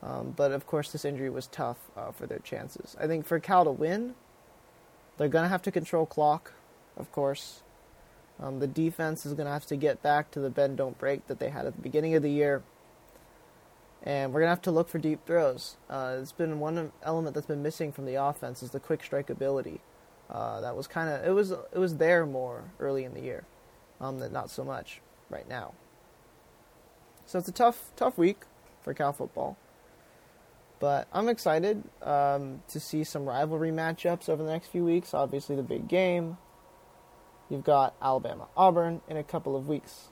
Um, 0.01 0.33
but 0.35 0.51
of 0.51 0.65
course, 0.65 0.91
this 0.91 1.05
injury 1.05 1.29
was 1.29 1.45
tough 1.45 1.77
uh, 1.95 2.11
for 2.11 2.25
their 2.25 2.39
chances. 2.39 2.95
I 2.99 3.05
think 3.05 3.27
for 3.27 3.39
Cal 3.39 3.65
to 3.65 3.71
win, 3.71 4.15
they're 5.17 5.27
gonna 5.27 5.49
have 5.49 5.61
to 5.63 5.71
control 5.71 6.07
clock, 6.07 6.53
of 6.97 7.11
course. 7.11 7.61
Um, 8.41 8.59
the 8.59 8.67
defense 8.67 9.25
is 9.25 9.33
going 9.33 9.47
to 9.47 9.51
have 9.51 9.65
to 9.67 9.75
get 9.75 10.01
back 10.01 10.31
to 10.31 10.39
the 10.39 10.49
bend 10.49 10.77
don't 10.77 10.97
break 10.97 11.27
that 11.27 11.39
they 11.39 11.49
had 11.49 11.65
at 11.65 11.75
the 11.75 11.81
beginning 11.81 12.15
of 12.15 12.23
the 12.23 12.31
year. 12.31 12.63
And 14.01 14.31
we're 14.31 14.39
going 14.39 14.47
to 14.47 14.51
have 14.51 14.61
to 14.61 14.71
look 14.71 14.87
for 14.87 14.97
deep 14.97 15.25
throws. 15.25 15.75
Uh, 15.89 16.17
it's 16.21 16.31
been 16.31 16.59
one 16.59 16.93
element 17.03 17.35
that's 17.35 17.47
been 17.47 17.61
missing 17.61 17.91
from 17.91 18.05
the 18.05 18.15
offense 18.15 18.63
is 18.63 18.71
the 18.71 18.79
quick 18.79 19.03
strike 19.03 19.29
ability. 19.29 19.81
Uh, 20.29 20.61
that 20.61 20.75
was 20.75 20.87
kind 20.87 21.09
of 21.09 21.25
it 21.25 21.31
was 21.31 21.51
it 21.51 21.79
was 21.79 21.97
there 21.97 22.25
more 22.25 22.65
early 22.79 23.03
in 23.03 23.13
the 23.15 23.21
year, 23.21 23.45
um, 23.99 24.21
not 24.31 24.49
so 24.49 24.63
much 24.63 25.01
right 25.29 25.49
now. 25.49 25.73
So 27.25 27.39
it's 27.39 27.47
a 27.47 27.53
tough 27.53 27.91
tough 27.95 28.17
week 28.17 28.43
for 28.83 28.93
Cal 28.93 29.11
football, 29.11 29.57
but 30.79 31.07
I'm 31.11 31.29
excited 31.29 31.83
um, 32.03 32.61
to 32.67 32.79
see 32.79 33.03
some 33.03 33.25
rivalry 33.25 33.71
matchups 33.71 34.29
over 34.29 34.43
the 34.43 34.51
next 34.51 34.67
few 34.67 34.85
weeks. 34.85 35.15
Obviously, 35.15 35.55
the 35.55 35.63
big 35.63 35.87
game, 35.87 36.37
You've 37.49 37.63
got 37.63 37.95
Alabama, 38.01 38.47
Auburn 38.55 39.01
in 39.09 39.17
a 39.17 39.23
couple 39.23 39.55
of 39.55 39.67
weeks, 39.67 40.09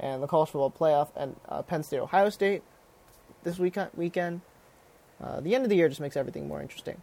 and 0.00 0.22
the 0.22 0.26
college 0.26 0.50
football 0.50 0.70
playoff 0.70 1.08
and 1.16 1.36
uh, 1.48 1.62
Penn 1.62 1.82
State, 1.82 1.98
Ohio 1.98 2.30
State 2.30 2.62
this 3.42 3.58
weekend. 3.58 3.90
Weekend. 3.94 4.40
Uh, 5.22 5.40
the 5.40 5.54
end 5.54 5.64
of 5.64 5.70
the 5.70 5.76
year 5.76 5.88
just 5.88 6.00
makes 6.00 6.16
everything 6.16 6.48
more 6.48 6.62
interesting, 6.62 7.02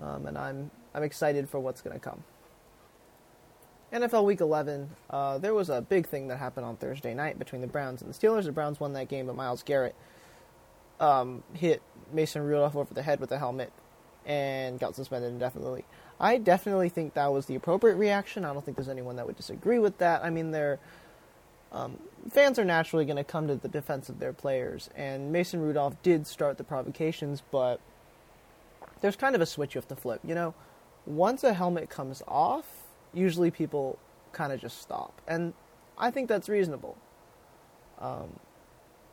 um, 0.00 0.26
and 0.26 0.38
I'm 0.38 0.70
I'm 0.94 1.02
excited 1.02 1.48
for 1.48 1.60
what's 1.60 1.82
going 1.82 1.94
to 1.94 2.00
come. 2.00 2.24
NFL 3.92 4.24
Week 4.24 4.40
11, 4.40 4.88
uh, 5.10 5.36
there 5.36 5.52
was 5.52 5.68
a 5.68 5.82
big 5.82 6.06
thing 6.06 6.28
that 6.28 6.38
happened 6.38 6.64
on 6.64 6.76
Thursday 6.76 7.12
night 7.12 7.38
between 7.38 7.60
the 7.60 7.66
Browns 7.66 8.00
and 8.00 8.12
the 8.12 8.18
Steelers. 8.18 8.44
The 8.44 8.52
Browns 8.52 8.80
won 8.80 8.94
that 8.94 9.08
game, 9.08 9.26
but 9.26 9.36
Myles 9.36 9.62
Garrett 9.62 9.94
um, 10.98 11.42
hit 11.52 11.82
Mason 12.10 12.42
Rudolph 12.42 12.74
over 12.74 12.94
the 12.94 13.02
head 13.02 13.20
with 13.20 13.30
a 13.32 13.38
helmet 13.38 13.70
and 14.24 14.80
got 14.80 14.94
suspended 14.94 15.30
indefinitely. 15.30 15.84
I 16.22 16.38
definitely 16.38 16.88
think 16.88 17.14
that 17.14 17.32
was 17.32 17.46
the 17.46 17.56
appropriate 17.56 17.96
reaction. 17.96 18.44
I 18.44 18.52
don't 18.52 18.64
think 18.64 18.76
there's 18.76 18.88
anyone 18.88 19.16
that 19.16 19.26
would 19.26 19.36
disagree 19.36 19.80
with 19.80 19.98
that. 19.98 20.24
I 20.24 20.30
mean, 20.30 20.52
they're 20.52 20.78
um, 21.72 21.98
fans 22.30 22.58
are 22.58 22.64
naturally 22.64 23.04
going 23.04 23.16
to 23.16 23.24
come 23.24 23.48
to 23.48 23.56
the 23.56 23.68
defense 23.68 24.08
of 24.08 24.18
their 24.18 24.32
players, 24.32 24.90
and 24.94 25.32
Mason 25.32 25.60
Rudolph 25.60 26.00
did 26.02 26.26
start 26.26 26.58
the 26.58 26.64
provocations, 26.64 27.42
but 27.50 27.80
there's 29.00 29.16
kind 29.16 29.34
of 29.34 29.40
a 29.40 29.46
switch 29.46 29.74
you 29.74 29.80
have 29.80 29.88
to 29.88 29.96
flip. 29.96 30.20
You 30.22 30.34
know, 30.34 30.54
once 31.06 31.42
a 31.44 31.54
helmet 31.54 31.88
comes 31.88 32.22
off, 32.28 32.66
usually 33.14 33.50
people 33.50 33.98
kind 34.32 34.52
of 34.52 34.60
just 34.60 34.80
stop, 34.80 35.20
and 35.26 35.54
I 35.96 36.10
think 36.10 36.28
that's 36.28 36.48
reasonable. 36.48 36.96
Um, 37.98 38.38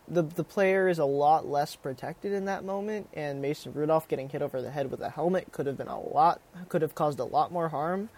the 0.10 0.24
the 0.24 0.44
player 0.44 0.88
is 0.90 1.00
a 1.00 1.06
lot 1.06 1.48
less 1.48 1.76
protected 1.76 2.34
in 2.34 2.46
that 2.46 2.64
moment, 2.64 3.08
and 3.14 3.42
Mason 3.42 3.74
Rudolph 3.74 4.08
getting 4.08 4.30
hit 4.30 4.42
over 4.42 4.62
the 4.62 4.72
head 4.72 4.90
with 4.92 5.02
a 5.02 5.10
helmet 5.10 5.52
could 5.52 5.66
have 5.66 5.78
been 5.78 5.88
a 5.88 6.00
lot 6.00 6.42
could 6.68 6.82
have 6.82 6.96
caused 6.96 7.20
a 7.20 7.24
lot 7.24 7.52
more 7.52 7.70
harm, 7.70 8.10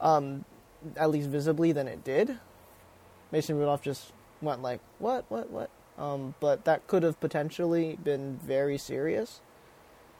um, 0.00 0.44
at 0.96 1.10
least 1.10 1.28
visibly 1.28 1.72
than 1.72 1.88
it 1.88 2.04
did. 2.04 2.38
Mason 3.32 3.56
Rudolph 3.58 3.82
just 3.82 4.12
went 4.40 4.62
like 4.62 4.80
what 4.98 5.24
what 5.28 5.50
what, 5.50 5.70
um, 5.98 6.34
but 6.40 6.64
that 6.64 6.86
could 6.86 7.02
have 7.02 7.18
potentially 7.20 7.98
been 8.02 8.38
very 8.42 8.78
serious, 8.78 9.40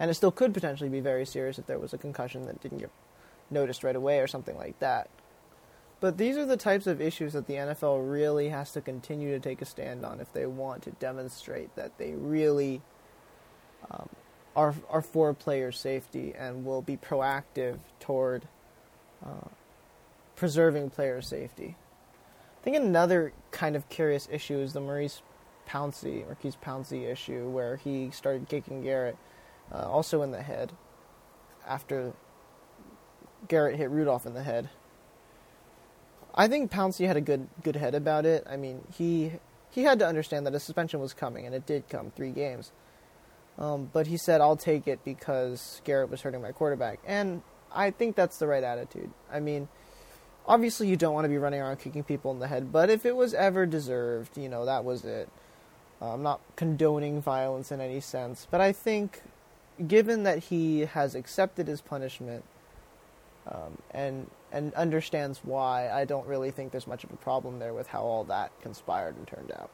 and 0.00 0.11
it 0.11 0.14
still 0.14 0.33
could 0.33 0.52
potentially 0.52 0.90
be 0.90 1.00
very 1.00 1.25
serious 1.25 1.59
if 1.59 1.67
there 1.67 1.78
was 1.78 1.93
a 1.93 1.99
concussion 1.99 2.47
that 2.47 2.61
didn't 2.61 2.78
get 2.78 2.90
noticed 3.50 3.85
right 3.85 3.97
away 3.97 4.19
or 4.21 4.26
something 4.26 4.57
like 4.57 4.78
that. 4.81 5.09
But 6.00 6.17
these 6.17 6.37
are 6.37 6.47
the 6.47 6.57
types 6.57 6.87
of 6.87 7.00
issues 7.00 7.33
that 7.33 7.47
the 7.47 7.55
NFL 7.55 8.11
really 8.11 8.50
has 8.50 8.73
to 8.73 8.81
continue 8.81 9.33
to 9.33 9.40
take 9.40 9.61
a 9.61 9.64
stand 9.64 10.05
on 10.05 10.21
if 10.21 10.33
they 10.33 10.47
want 10.47 10.83
to 10.85 10.93
demonstrate 10.93 11.75
that 11.75 11.99
they 11.99 12.12
really 12.12 12.83
um, 13.90 14.09
are, 14.55 14.75
are 14.90 15.02
for 15.02 15.35
player 15.35 15.73
safety 15.73 16.35
and 16.38 16.64
will 16.64 16.83
be 16.83 16.97
proactive 16.97 17.78
toward 17.99 18.47
uh, 19.25 19.49
preserving 20.37 20.90
player 20.90 21.21
safety. 21.21 21.76
I 22.61 22.64
think 22.64 22.76
another 22.76 23.33
kind 23.50 23.75
of 23.75 23.88
curious 23.88 24.28
issue 24.31 24.59
is 24.59 24.73
the 24.73 24.81
Maurice 24.81 25.23
Pouncey, 25.69 26.25
Maurkice 26.25 26.57
Pouncey 26.57 27.11
issue, 27.11 27.49
where 27.49 27.76
he 27.76 28.11
started 28.11 28.49
kicking 28.49 28.83
Garrett, 28.83 29.17
uh, 29.73 29.88
also 29.88 30.23
in 30.23 30.31
the 30.31 30.43
head, 30.43 30.73
after 31.67 32.12
Garrett 33.49 33.76
hit 33.76 33.90
Rudolph 33.90 34.26
in 34.26 34.35
the 34.35 34.43
head. 34.43 34.71
I 36.38 36.47
think 36.47 36.71
Pouncey 36.71 37.09
had 37.09 37.16
a 37.16 37.21
good 37.21 37.49
good 37.64 37.76
head 37.76 37.97
about 37.97 38.25
it. 38.25 38.47
I 38.49 38.57
mean, 38.57 38.80
he 38.97 39.33
he 39.71 39.83
had 39.83 39.99
to 39.99 40.07
understand 40.07 40.47
that 40.47 40.54
a 40.54 40.61
suspension 40.61 41.00
was 41.00 41.12
coming, 41.12 41.45
and 41.45 41.54
it 41.54 41.66
did 41.66 41.88
come 41.88 42.12
three 42.12 42.30
games. 42.30 42.71
Um, 43.59 43.90
but 43.92 44.07
he 44.07 44.16
said, 44.16 44.40
"I'll 44.40 44.57
take 44.57 44.87
it 44.87 45.04
because 45.04 45.83
Garrett 45.85 46.11
was 46.11 46.23
hurting 46.23 46.40
my 46.40 46.52
quarterback," 46.52 47.00
and 47.04 47.42
I 47.73 47.90
think 47.90 48.14
that's 48.14 48.38
the 48.38 48.47
right 48.47 48.62
attitude. 48.62 49.11
I 49.33 49.40
mean, 49.40 49.68
obviously 50.47 50.88
you 50.88 50.97
don't 50.97 51.12
want 51.12 51.25
to 51.25 51.28
be 51.28 51.38
running 51.38 51.61
around 51.61 51.80
kicking 51.80 52.04
people 52.04 52.30
in 52.30 52.38
the 52.38 52.47
head, 52.47 52.73
but 52.73 52.88
if 52.88 53.04
it 53.04 53.16
was 53.16 53.35
ever 53.35 53.66
deserved, 53.66 54.38
you 54.38 54.49
know, 54.49 54.64
that 54.64 54.85
was 54.85 55.04
it. 55.04 55.28
Uh, 56.00 56.14
I'm 56.14 56.23
not 56.23 56.40
condoning 56.54 57.21
violence 57.21 57.73
in 57.73 57.80
any 57.80 58.00
sense, 58.00 58.47
but 58.49 58.61
I 58.61 58.73
think 58.73 59.23
given 59.87 60.23
that 60.23 60.45
he 60.45 60.80
has 60.80 61.14
accepted 61.16 61.66
his 61.66 61.80
punishment 61.80 62.45
um, 63.47 63.78
and 63.90 64.30
and 64.52 64.73
understands 64.75 65.40
why, 65.45 65.90
I 65.90 66.05
don't 66.05 66.26
really 66.26 66.50
think 66.50 66.73
there's 66.73 66.87
much 66.87 67.05
of 67.05 67.12
a 67.12 67.17
problem 67.17 67.59
there 67.59 67.75
with 67.75 67.88
how 67.88 68.02
all 68.02 68.25
that 68.25 68.50
conspired 68.62 69.17
and 69.17 69.26
turned 69.26 69.52
out. 69.52 69.71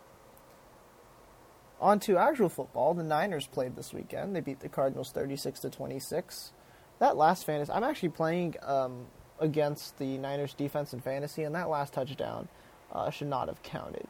On 1.81 2.00
to 2.00 2.16
actual 2.16 2.49
football, 2.49 2.95
the 2.95 3.02
Niners 3.02 3.47
played 3.47 3.76
this 3.76 3.93
weekend. 3.93 4.35
They 4.35 4.40
beat 4.40 4.61
the 4.61 4.69
Cardinals 4.69 5.11
36 5.11 5.61
to 5.61 5.71
26. 5.71 6.52
That 6.99 7.16
last 7.16 7.45
fantasy, 7.45 7.73
I'm 7.73 7.85
actually 7.85 8.09
playing 8.11 8.54
um, 8.62 9.07
against 9.40 9.99
the 9.99 10.16
Niners 10.19 10.54
defense 10.54 10.93
in 10.93 11.00
fantasy, 11.00 11.43
and 11.43 11.54
that 11.54 11.69
last 11.69 11.93
touchdown 11.93 12.49
uh, 12.93 13.11
should 13.11 13.28
not 13.28 13.49
have 13.49 13.62
counted. 13.62 14.07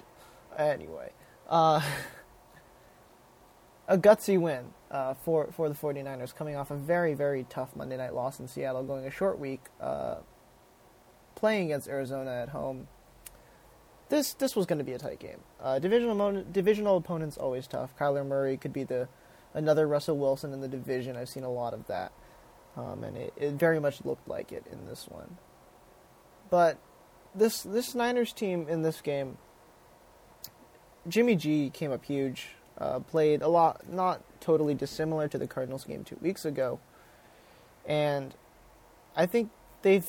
Anyway, 0.57 1.11
uh, 1.49 1.81
a 3.89 3.99
gutsy 3.99 4.39
win 4.39 4.67
uh, 4.91 5.15
for 5.15 5.49
for 5.51 5.69
the 5.69 5.75
49ers, 5.75 6.35
coming 6.35 6.57
off 6.57 6.71
a 6.71 6.77
very 6.77 7.15
very 7.15 7.45
tough 7.49 7.75
Monday 7.75 7.97
night 7.97 8.15
loss 8.15 8.39
in 8.39 8.47
Seattle, 8.47 8.83
going 8.83 9.07
a 9.07 9.11
short 9.11 9.39
week, 9.39 9.63
uh, 9.81 10.17
playing 11.35 11.67
against 11.67 11.89
Arizona 11.89 12.31
at 12.31 12.51
home. 12.51 12.89
This 14.09 14.35
this 14.35 14.55
was 14.55 14.67
going 14.67 14.79
to 14.79 14.85
be 14.85 14.93
a 14.93 14.99
tight 14.99 15.19
game. 15.19 15.41
Uh, 15.61 15.79
divisional 15.79 16.45
divisional 16.53 16.97
opponents 16.97 17.37
always 17.37 17.67
tough. 17.67 17.97
Kyler 17.99 18.27
Murray 18.27 18.57
could 18.57 18.73
be 18.73 18.85
the 18.85 19.09
another 19.55 19.87
Russell 19.87 20.19
Wilson 20.19 20.53
in 20.53 20.61
the 20.61 20.69
division. 20.69 21.17
I've 21.17 21.29
seen 21.29 21.45
a 21.45 21.51
lot 21.51 21.73
of 21.75 21.87
that, 21.87 22.13
um, 22.77 23.03
and 23.03 23.17
it, 23.17 23.33
it 23.37 23.53
very 23.55 23.81
much 23.81 24.05
looked 24.05 24.29
like 24.29 24.53
it 24.53 24.65
in 24.71 24.87
this 24.87 25.07
one. 25.09 25.39
But 26.51 26.79
this 27.35 27.63
this 27.63 27.95
Niners 27.95 28.33
team 28.33 28.69
in 28.69 28.83
this 28.83 29.01
game, 29.01 29.39
Jimmy 31.09 31.37
G 31.37 31.71
came 31.71 31.93
up 31.93 32.05
huge. 32.05 32.49
Uh, 32.77 32.99
played 32.99 33.41
a 33.41 33.47
lot, 33.47 33.89
not 33.89 34.21
totally 34.41 34.75
dissimilar 34.75 35.29
to 35.29 35.39
the 35.39 35.47
Cardinals 35.47 35.85
game 35.85 36.03
two 36.03 36.19
weeks 36.21 36.45
ago, 36.45 36.81
and 37.87 38.35
I 39.15 39.27
think 39.27 39.51
they've 39.83 40.05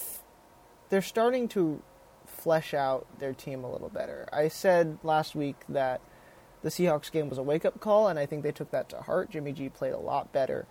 they're 0.89 1.01
starting 1.01 1.47
to 1.49 1.81
flesh 2.25 2.73
out 2.73 3.07
their 3.19 3.33
team 3.33 3.63
a 3.63 3.71
little 3.71 3.89
better. 3.89 4.27
I 4.31 4.47
said 4.47 4.97
last 5.03 5.35
week 5.35 5.55
that 5.69 6.01
the 6.61 6.69
Seahawks 6.69 7.11
game 7.11 7.29
was 7.29 7.37
a 7.37 7.43
wake 7.43 7.65
up 7.65 7.79
call, 7.79 8.07
and 8.07 8.17
I 8.17 8.25
think 8.25 8.43
they 8.43 8.51
took 8.51 8.71
that 8.71 8.89
to 8.89 8.97
heart. 9.01 9.31
Jimmy 9.31 9.51
G 9.51 9.69
played 9.69 9.93
a 9.93 9.99
lot 9.99 10.31
better, 10.31 10.65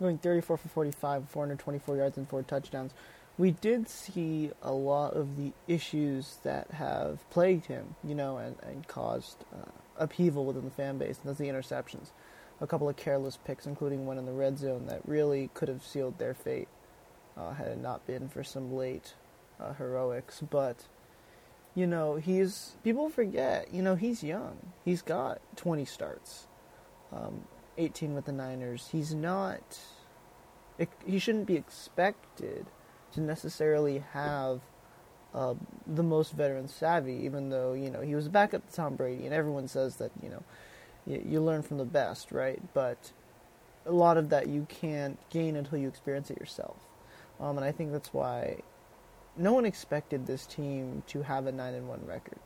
going 0.00 0.18
34 0.18 0.56
for 0.58 0.68
45, 0.68 1.28
424 1.28 1.96
yards, 1.96 2.16
and 2.16 2.28
four 2.28 2.42
touchdowns. 2.42 2.92
We 3.38 3.50
did 3.50 3.88
see 3.88 4.50
a 4.62 4.72
lot 4.72 5.14
of 5.14 5.36
the 5.36 5.52
issues 5.68 6.38
that 6.42 6.70
have 6.72 7.28
plagued 7.30 7.66
him, 7.66 7.94
you 8.02 8.14
know, 8.14 8.38
and, 8.38 8.56
and 8.62 8.86
caused 8.88 9.44
uh, 9.54 9.70
upheaval 9.98 10.44
within 10.44 10.64
the 10.64 10.70
fan 10.70 10.98
base, 10.98 11.18
and 11.18 11.28
that's 11.28 11.38
the 11.38 11.48
interceptions. 11.48 12.10
A 12.60 12.66
couple 12.66 12.88
of 12.88 12.96
careless 12.96 13.38
picks, 13.44 13.66
including 13.66 14.06
one 14.06 14.16
in 14.16 14.24
the 14.24 14.32
red 14.32 14.58
zone, 14.58 14.86
that 14.86 15.00
really 15.06 15.50
could 15.52 15.68
have 15.68 15.82
sealed 15.84 16.18
their 16.18 16.32
fate 16.32 16.68
uh, 17.36 17.52
had 17.52 17.68
it 17.68 17.78
not 17.78 18.06
been 18.06 18.28
for 18.28 18.42
some 18.42 18.74
late 18.74 19.14
uh, 19.60 19.74
heroics. 19.74 20.42
But, 20.48 20.84
you 21.74 21.86
know, 21.86 22.16
he's. 22.16 22.76
People 22.84 23.08
forget, 23.08 23.72
you 23.72 23.82
know, 23.82 23.94
he's 23.94 24.22
young. 24.22 24.58
He's 24.84 25.02
got 25.02 25.40
20 25.56 25.84
starts, 25.84 26.46
um, 27.12 27.44
18 27.78 28.14
with 28.14 28.26
the 28.26 28.32
Niners. 28.32 28.88
He's 28.92 29.14
not. 29.14 29.78
It, 30.78 30.90
he 31.06 31.18
shouldn't 31.18 31.46
be 31.46 31.56
expected 31.56 32.66
to 33.12 33.20
necessarily 33.20 34.04
have 34.12 34.60
uh, 35.34 35.54
the 35.86 36.02
most 36.02 36.32
veteran 36.32 36.68
savvy, 36.68 37.14
even 37.24 37.50
though 37.50 37.74
you 37.74 37.90
know 37.90 38.00
he 38.00 38.14
was 38.14 38.28
back 38.28 38.54
up 38.54 38.66
to 38.68 38.74
Tom 38.74 38.96
Brady, 38.96 39.26
and 39.26 39.34
everyone 39.34 39.68
says 39.68 39.96
that 39.96 40.10
you 40.22 40.30
know 40.30 40.42
you, 41.06 41.22
you 41.26 41.40
learn 41.40 41.62
from 41.62 41.78
the 41.78 41.84
best, 41.84 42.32
right? 42.32 42.60
But 42.72 43.12
a 43.84 43.92
lot 43.92 44.16
of 44.16 44.30
that 44.30 44.48
you 44.48 44.66
can't 44.68 45.18
gain 45.30 45.56
until 45.56 45.78
you 45.78 45.88
experience 45.88 46.30
it 46.30 46.38
yourself, 46.38 46.76
um, 47.38 47.58
and 47.58 47.64
I 47.64 47.72
think 47.72 47.92
that's 47.92 48.14
why 48.14 48.60
no 49.36 49.52
one 49.52 49.66
expected 49.66 50.26
this 50.26 50.46
team 50.46 51.02
to 51.08 51.22
have 51.22 51.46
a 51.46 51.52
nine 51.52 51.74
and 51.74 51.88
one 51.88 52.04
record. 52.06 52.38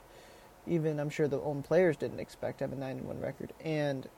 Even 0.67 1.01
I'm 1.01 1.11
sure 1.11 1.29
the 1.29 1.41
own 1.41 1.63
players 1.63 1.97
didn't 1.97 2.21
expect 2.21 2.59
to 2.59 2.65
have 2.65 2.73
a 2.73 2.77
nine 2.77 2.99
and 2.99 3.07
one 3.07 3.21
record, 3.21 3.53
and 3.65 4.09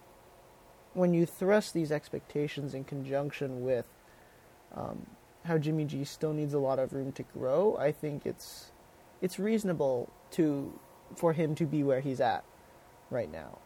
when 0.94 1.14
you 1.14 1.24
thrust 1.24 1.72
these 1.72 1.90
expectations 1.90 2.74
in 2.74 2.84
conjunction 2.84 3.64
with 3.64 3.86
um, 4.74 5.06
how 5.44 5.58
Jimmy 5.58 5.84
G 5.84 6.04
still 6.04 6.32
needs 6.32 6.54
a 6.54 6.58
lot 6.58 6.78
of 6.78 6.92
room 6.92 7.12
to 7.12 7.22
grow, 7.22 7.76
I 7.78 7.92
think 7.92 8.26
it's 8.26 8.72
it's 9.20 9.38
reasonable 9.38 10.10
to 10.32 10.78
for 11.16 11.32
him 11.32 11.54
to 11.56 11.66
be 11.66 11.82
where 11.82 12.00
he's 12.00 12.20
at 12.20 12.44
right 13.10 13.30
now. 13.30 13.58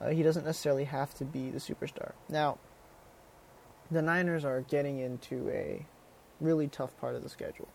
Uh, 0.00 0.10
he 0.10 0.22
doesn't 0.22 0.44
necessarily 0.44 0.84
have 0.84 1.14
to 1.14 1.24
be 1.24 1.50
the 1.50 1.58
superstar. 1.58 2.12
Now, 2.28 2.58
the 3.90 4.02
Niners 4.02 4.44
are 4.44 4.62
getting 4.62 4.98
into 4.98 5.48
a 5.50 5.86
really 6.40 6.68
tough 6.68 6.96
part 6.98 7.14
of 7.16 7.22
the 7.22 7.28
schedule. 7.28 7.68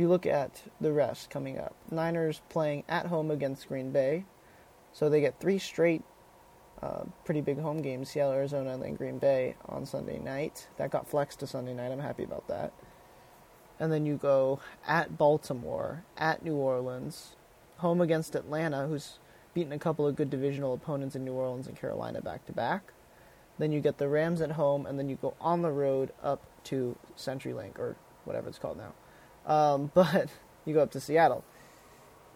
You 0.00 0.08
look 0.08 0.24
at 0.24 0.62
the 0.80 0.94
rest 0.94 1.28
coming 1.28 1.58
up, 1.58 1.74
Niners 1.90 2.40
playing 2.48 2.84
at 2.88 3.04
home 3.04 3.30
against 3.30 3.68
Green 3.68 3.90
Bay, 3.90 4.24
so 4.94 5.10
they 5.10 5.20
get 5.20 5.38
three 5.38 5.58
straight 5.58 6.02
uh, 6.80 7.04
pretty 7.26 7.42
big 7.42 7.60
home 7.60 7.82
games 7.82 8.08
Seattle, 8.08 8.32
Arizona, 8.32 8.70
and 8.70 8.82
then 8.82 8.94
Green 8.94 9.18
Bay 9.18 9.56
on 9.66 9.84
Sunday 9.84 10.18
night. 10.18 10.68
That 10.78 10.90
got 10.90 11.06
flexed 11.06 11.40
to 11.40 11.46
Sunday 11.46 11.74
night. 11.74 11.92
I'm 11.92 11.98
happy 11.98 12.24
about 12.24 12.48
that. 12.48 12.72
And 13.78 13.92
then 13.92 14.06
you 14.06 14.16
go 14.16 14.60
at 14.88 15.18
Baltimore, 15.18 16.02
at 16.16 16.42
New 16.42 16.56
Orleans, 16.56 17.36
home 17.76 18.00
against 18.00 18.34
Atlanta, 18.34 18.86
who's 18.86 19.18
beaten 19.52 19.72
a 19.72 19.78
couple 19.78 20.06
of 20.06 20.16
good 20.16 20.30
divisional 20.30 20.72
opponents 20.72 21.14
in 21.14 21.26
New 21.26 21.34
Orleans 21.34 21.66
and 21.66 21.78
Carolina 21.78 22.22
back 22.22 22.46
to 22.46 22.52
back. 22.52 22.94
Then 23.58 23.70
you 23.70 23.80
get 23.80 23.98
the 23.98 24.08
Rams 24.08 24.40
at 24.40 24.52
home, 24.52 24.86
and 24.86 24.98
then 24.98 25.10
you 25.10 25.18
go 25.20 25.34
on 25.42 25.60
the 25.60 25.72
road 25.72 26.10
up 26.22 26.40
to 26.64 26.96
CenturyLink, 27.18 27.78
or 27.78 27.96
whatever 28.24 28.48
it's 28.48 28.58
called 28.58 28.78
now. 28.78 28.94
Um, 29.46 29.90
but 29.94 30.30
you 30.64 30.74
go 30.74 30.82
up 30.82 30.90
to 30.92 31.00
Seattle. 31.00 31.44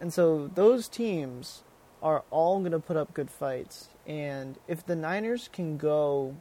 And 0.01 0.13
so 0.13 0.51
those 0.55 0.89
teams 0.89 1.63
are 2.03 2.25
all 2.31 2.61
going 2.61 2.73
to 2.73 2.79
put 2.79 2.97
up 2.97 3.15
good 3.15 3.31
fights. 3.31 3.89
And 4.07 4.59
if 4.69 4.85
the 4.85 4.95
Niners 4.95 5.49
can 5.53 5.79
go, 5.79 6.37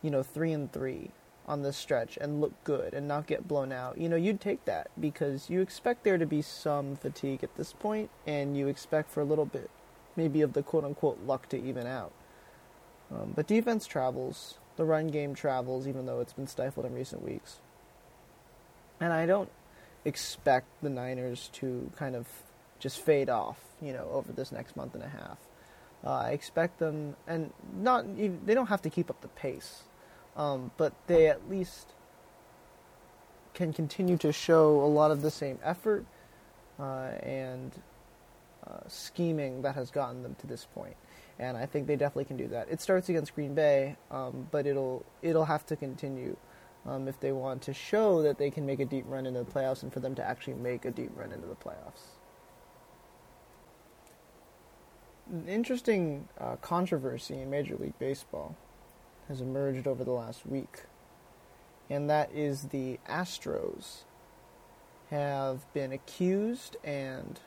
you 0.00 0.10
know, 0.10 0.22
three 0.22 0.52
and 0.52 0.72
three 0.72 1.10
on 1.46 1.62
this 1.62 1.76
stretch 1.76 2.16
and 2.20 2.40
look 2.40 2.52
good 2.64 2.94
and 2.94 3.06
not 3.06 3.26
get 3.26 3.46
blown 3.46 3.72
out, 3.72 3.98
you 3.98 4.08
know, 4.08 4.16
you'd 4.16 4.40
take 4.40 4.64
that 4.64 4.90
because 4.98 5.50
you 5.50 5.60
expect 5.60 6.04
there 6.04 6.16
to 6.16 6.26
be 6.26 6.40
some 6.40 6.96
fatigue 6.96 7.44
at 7.44 7.54
this 7.56 7.74
point, 7.74 8.10
and 8.26 8.56
you 8.56 8.68
expect 8.68 9.10
for 9.10 9.20
a 9.20 9.24
little 9.24 9.44
bit, 9.44 9.70
maybe 10.16 10.40
of 10.40 10.54
the 10.54 10.62
quote 10.62 10.84
unquote 10.84 11.20
luck 11.26 11.48
to 11.50 11.62
even 11.62 11.86
out. 11.86 12.12
Um, 13.10 13.32
but 13.34 13.46
defense 13.46 13.86
travels, 13.86 14.58
the 14.76 14.84
run 14.84 15.08
game 15.08 15.34
travels, 15.34 15.86
even 15.86 16.06
though 16.06 16.20
it's 16.20 16.32
been 16.32 16.46
stifled 16.46 16.86
in 16.86 16.94
recent 16.94 17.22
weeks. 17.22 17.56
And 19.00 19.12
I 19.12 19.26
don't 19.26 19.50
expect 20.04 20.66
the 20.82 20.90
Niners 20.90 21.50
to 21.54 21.90
kind 21.96 22.16
of 22.16 22.26
just 22.78 23.00
fade 23.00 23.28
off, 23.28 23.58
you 23.82 23.92
know, 23.92 24.08
over 24.12 24.32
this 24.32 24.52
next 24.52 24.76
month 24.76 24.94
and 24.94 25.02
a 25.02 25.08
half. 25.08 25.38
Uh, 26.04 26.10
I 26.10 26.30
expect 26.30 26.78
them, 26.78 27.16
and 27.26 27.52
not 27.76 28.04
they 28.16 28.54
don't 28.54 28.68
have 28.68 28.82
to 28.82 28.90
keep 28.90 29.10
up 29.10 29.20
the 29.20 29.28
pace, 29.28 29.82
um, 30.36 30.70
but 30.76 30.92
they 31.08 31.26
at 31.26 31.50
least 31.50 31.88
can 33.54 33.72
continue 33.72 34.16
to 34.18 34.32
show 34.32 34.80
a 34.80 34.86
lot 34.86 35.10
of 35.10 35.22
the 35.22 35.30
same 35.30 35.58
effort 35.64 36.06
uh, 36.78 37.10
and 37.22 37.72
uh, 38.64 38.78
scheming 38.86 39.62
that 39.62 39.74
has 39.74 39.90
gotten 39.90 40.22
them 40.22 40.36
to 40.38 40.46
this 40.46 40.66
point. 40.72 40.94
And 41.40 41.56
I 41.56 41.66
think 41.66 41.88
they 41.88 41.96
definitely 41.96 42.26
can 42.26 42.36
do 42.36 42.48
that. 42.48 42.68
It 42.70 42.80
starts 42.80 43.08
against 43.08 43.34
Green 43.34 43.54
Bay, 43.54 43.96
um, 44.10 44.46
but 44.50 44.66
it'll 44.66 45.04
it'll 45.22 45.46
have 45.46 45.66
to 45.66 45.76
continue 45.76 46.36
um, 46.88 47.06
if 47.06 47.20
they 47.20 47.32
want 47.32 47.62
to 47.62 47.74
show 47.74 48.22
that 48.22 48.38
they 48.38 48.50
can 48.50 48.64
make 48.64 48.80
a 48.80 48.84
deep 48.84 49.04
run 49.06 49.26
into 49.26 49.42
the 49.42 49.50
playoffs, 49.50 49.82
and 49.82 49.92
for 49.92 50.00
them 50.00 50.14
to 50.14 50.24
actually 50.24 50.54
make 50.54 50.84
a 50.84 50.90
deep 50.90 51.10
run 51.14 51.32
into 51.32 51.46
the 51.46 51.54
playoffs. 51.54 52.16
An 55.30 55.46
interesting 55.46 56.28
uh, 56.40 56.56
controversy 56.56 57.34
in 57.34 57.50
Major 57.50 57.76
League 57.76 57.98
Baseball 57.98 58.56
has 59.28 59.42
emerged 59.42 59.86
over 59.86 60.02
the 60.02 60.12
last 60.12 60.46
week, 60.46 60.84
and 61.90 62.08
that 62.08 62.32
is 62.32 62.68
the 62.68 62.98
Astros 63.08 64.04
have 65.10 65.70
been 65.74 65.92
accused 65.92 66.76
and 66.82 67.40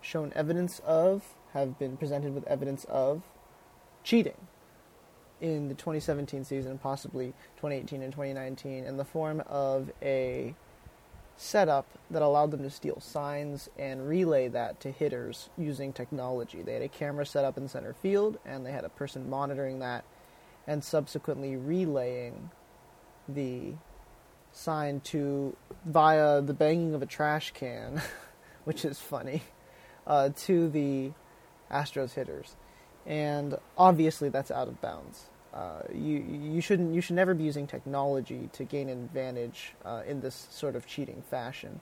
shown 0.00 0.32
evidence 0.34 0.80
of, 0.80 1.34
have 1.52 1.78
been 1.78 1.96
presented 1.96 2.34
with 2.34 2.44
evidence 2.48 2.84
of 2.84 3.22
cheating 4.02 4.48
in 5.42 5.68
the 5.68 5.74
2017 5.74 6.44
season, 6.44 6.78
possibly 6.78 7.34
2018 7.56 8.00
and 8.00 8.12
2019, 8.12 8.84
in 8.84 8.96
the 8.96 9.04
form 9.04 9.42
of 9.48 9.90
a 10.00 10.54
setup 11.36 11.86
that 12.10 12.22
allowed 12.22 12.52
them 12.52 12.62
to 12.62 12.70
steal 12.70 13.00
signs 13.00 13.68
and 13.76 14.08
relay 14.08 14.46
that 14.46 14.80
to 14.80 14.90
hitters 14.90 15.50
using 15.58 15.92
technology. 15.92 16.62
They 16.62 16.74
had 16.74 16.82
a 16.82 16.88
camera 16.88 17.26
set 17.26 17.44
up 17.44 17.58
in 17.58 17.68
center 17.68 17.92
field, 17.92 18.38
and 18.46 18.64
they 18.64 18.70
had 18.70 18.84
a 18.84 18.88
person 18.88 19.28
monitoring 19.28 19.80
that 19.80 20.04
and 20.66 20.84
subsequently 20.84 21.56
relaying 21.56 22.50
the 23.28 23.72
sign 24.52 25.00
to 25.00 25.56
via 25.84 26.40
the 26.40 26.54
banging 26.54 26.94
of 26.94 27.02
a 27.02 27.06
trash 27.06 27.50
can, 27.52 28.00
which 28.64 28.84
is 28.84 29.00
funny, 29.00 29.42
uh, 30.06 30.30
to 30.36 30.68
the 30.68 31.10
Astros 31.70 32.14
hitters, 32.14 32.54
and 33.06 33.56
obviously 33.76 34.28
that's 34.28 34.50
out 34.50 34.68
of 34.68 34.80
bounds. 34.80 35.30
Uh, 35.52 35.82
you 35.92 36.18
you 36.18 36.60
shouldn't 36.60 36.94
you 36.94 37.00
should 37.00 37.16
never 37.16 37.34
be 37.34 37.44
using 37.44 37.66
technology 37.66 38.48
to 38.52 38.64
gain 38.64 38.88
an 38.88 39.04
advantage 39.04 39.74
uh, 39.84 40.02
in 40.06 40.20
this 40.20 40.48
sort 40.50 40.74
of 40.76 40.86
cheating 40.86 41.22
fashion. 41.30 41.80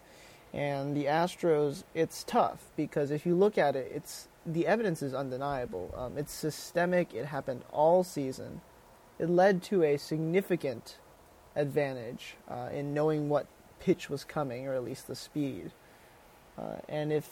And 0.52 0.96
the 0.96 1.04
Astros, 1.04 1.84
it's 1.94 2.24
tough 2.24 2.64
because 2.76 3.12
if 3.12 3.24
you 3.24 3.36
look 3.36 3.56
at 3.56 3.76
it, 3.76 3.90
it's 3.94 4.28
the 4.44 4.66
evidence 4.66 5.02
is 5.02 5.14
undeniable. 5.14 5.94
Um, 5.96 6.18
it's 6.18 6.32
systemic. 6.32 7.14
It 7.14 7.26
happened 7.26 7.62
all 7.70 8.02
season. 8.02 8.60
It 9.20 9.30
led 9.30 9.62
to 9.64 9.84
a 9.84 9.96
significant 9.96 10.98
advantage 11.54 12.36
uh, 12.48 12.70
in 12.72 12.92
knowing 12.92 13.28
what 13.28 13.46
pitch 13.78 14.10
was 14.10 14.24
coming, 14.24 14.66
or 14.66 14.74
at 14.74 14.82
least 14.82 15.06
the 15.06 15.14
speed. 15.14 15.70
Uh, 16.58 16.76
and 16.88 17.12
if 17.12 17.28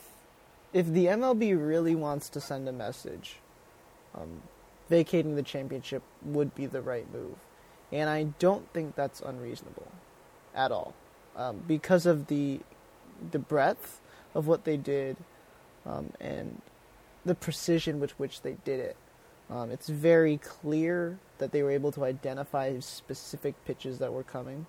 if 0.72 0.86
the 0.86 1.06
MLB 1.06 1.56
really 1.58 1.94
wants 1.94 2.28
to 2.28 2.40
send 2.40 2.68
a 2.68 2.72
message, 2.72 3.36
um, 4.14 4.42
vacating 4.88 5.36
the 5.36 5.42
championship 5.42 6.02
would 6.22 6.54
be 6.54 6.66
the 6.66 6.82
right 6.82 7.10
move. 7.12 7.36
And 7.92 8.08
I 8.10 8.24
don't 8.38 8.70
think 8.72 8.94
that's 8.94 9.20
unreasonable 9.20 9.90
at 10.54 10.72
all. 10.72 10.94
Um, 11.36 11.62
because 11.66 12.06
of 12.06 12.26
the 12.26 12.60
the 13.30 13.38
breadth 13.38 14.00
of 14.34 14.46
what 14.46 14.64
they 14.64 14.76
did 14.76 15.16
um, 15.86 16.12
and 16.20 16.60
the 17.24 17.34
precision 17.34 18.00
with 18.00 18.18
which 18.18 18.42
they 18.42 18.56
did 18.64 18.80
it. 18.80 18.96
Um, 19.50 19.70
it's 19.70 19.88
very 19.88 20.38
clear 20.38 21.18
that 21.38 21.52
they 21.52 21.62
were 21.62 21.70
able 21.70 21.90
to 21.92 22.04
identify 22.04 22.78
specific 22.80 23.54
pitches 23.64 23.98
that 23.98 24.12
were 24.12 24.22
coming. 24.22 24.66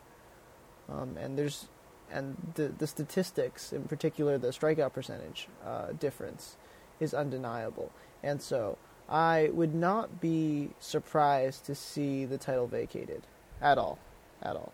Um, 0.87 1.17
and 1.17 1.37
there's 1.37 1.67
and 2.11 2.53
the 2.55 2.69
the 2.69 2.87
statistics, 2.87 3.73
in 3.73 3.83
particular 3.83 4.37
the 4.37 4.49
strikeout 4.49 4.93
percentage 4.93 5.47
uh, 5.65 5.87
difference, 5.99 6.55
is 6.99 7.13
undeniable. 7.13 7.91
And 8.23 8.41
so 8.41 8.77
I 9.09 9.49
would 9.53 9.73
not 9.73 10.21
be 10.21 10.69
surprised 10.79 11.65
to 11.65 11.75
see 11.75 12.25
the 12.25 12.37
title 12.37 12.67
vacated 12.67 13.23
at 13.59 13.77
all, 13.77 13.97
at 14.41 14.55
all. 14.55 14.71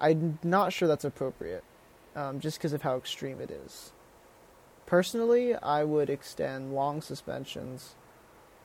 I'm 0.00 0.38
not 0.42 0.72
sure 0.72 0.88
that's 0.88 1.04
appropriate, 1.04 1.64
um, 2.16 2.40
just 2.40 2.58
because 2.58 2.72
of 2.72 2.82
how 2.82 2.96
extreme 2.96 3.40
it 3.40 3.50
is. 3.50 3.92
Personally, 4.86 5.54
I 5.54 5.84
would 5.84 6.08
extend 6.08 6.72
long 6.72 7.02
suspensions, 7.02 7.94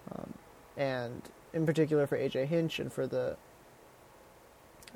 um, 0.10 0.36
and 0.78 1.22
in 1.54 1.66
particular 1.66 2.08
for 2.08 2.18
AJ 2.18 2.46
Hinch 2.48 2.80
and 2.80 2.94
for 2.94 3.06
the 3.06 3.36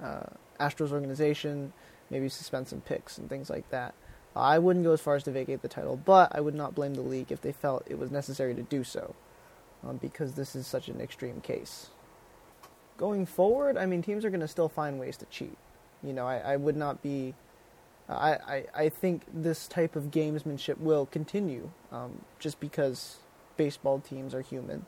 uh, 0.01 0.27
Astros 0.59 0.91
organization, 0.91 1.73
maybe 2.09 2.29
suspend 2.29 2.69
some 2.69 2.79
picks 2.81 3.17
and 3.17 3.29
things 3.29 3.49
like 3.49 3.69
that. 3.71 3.93
I 4.35 4.59
wouldn't 4.59 4.85
go 4.85 4.91
as 4.91 5.01
far 5.01 5.15
as 5.15 5.23
to 5.23 5.31
vacate 5.31 5.61
the 5.61 5.67
title, 5.67 5.97
but 5.97 6.31
I 6.35 6.41
would 6.41 6.55
not 6.55 6.75
blame 6.75 6.93
the 6.93 7.01
league 7.01 7.31
if 7.31 7.41
they 7.41 7.51
felt 7.51 7.83
it 7.87 7.97
was 7.97 8.11
necessary 8.11 8.53
to 8.55 8.61
do 8.61 8.83
so, 8.83 9.15
um, 9.83 9.97
because 9.97 10.33
this 10.33 10.55
is 10.55 10.67
such 10.67 10.89
an 10.89 11.01
extreme 11.01 11.41
case. 11.41 11.89
Going 12.97 13.25
forward, 13.25 13.77
I 13.77 13.85
mean, 13.85 14.01
teams 14.01 14.25
are 14.25 14.29
going 14.29 14.41
to 14.41 14.47
still 14.47 14.69
find 14.69 14.99
ways 14.99 15.17
to 15.17 15.25
cheat. 15.25 15.57
You 16.03 16.13
know, 16.13 16.27
I, 16.27 16.37
I 16.37 16.55
would 16.55 16.75
not 16.77 17.01
be. 17.01 17.33
I, 18.09 18.31
I, 18.31 18.65
I 18.73 18.89
think 18.89 19.23
this 19.33 19.67
type 19.67 19.95
of 19.95 20.11
gamesmanship 20.11 20.77
will 20.77 21.05
continue, 21.05 21.71
um, 21.91 22.21
just 22.39 22.59
because 22.59 23.17
baseball 23.57 23.99
teams 23.99 24.33
are 24.33 24.41
human. 24.41 24.85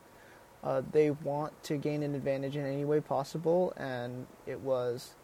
Uh, 0.64 0.82
they 0.92 1.10
want 1.10 1.62
to 1.64 1.78
gain 1.78 2.04
an 2.04 2.16
advantage 2.16 2.56
in 2.56 2.66
any 2.66 2.86
way 2.86 3.00
possible, 3.02 3.74
and 3.78 4.28
it 4.46 4.60
was, 4.60 5.16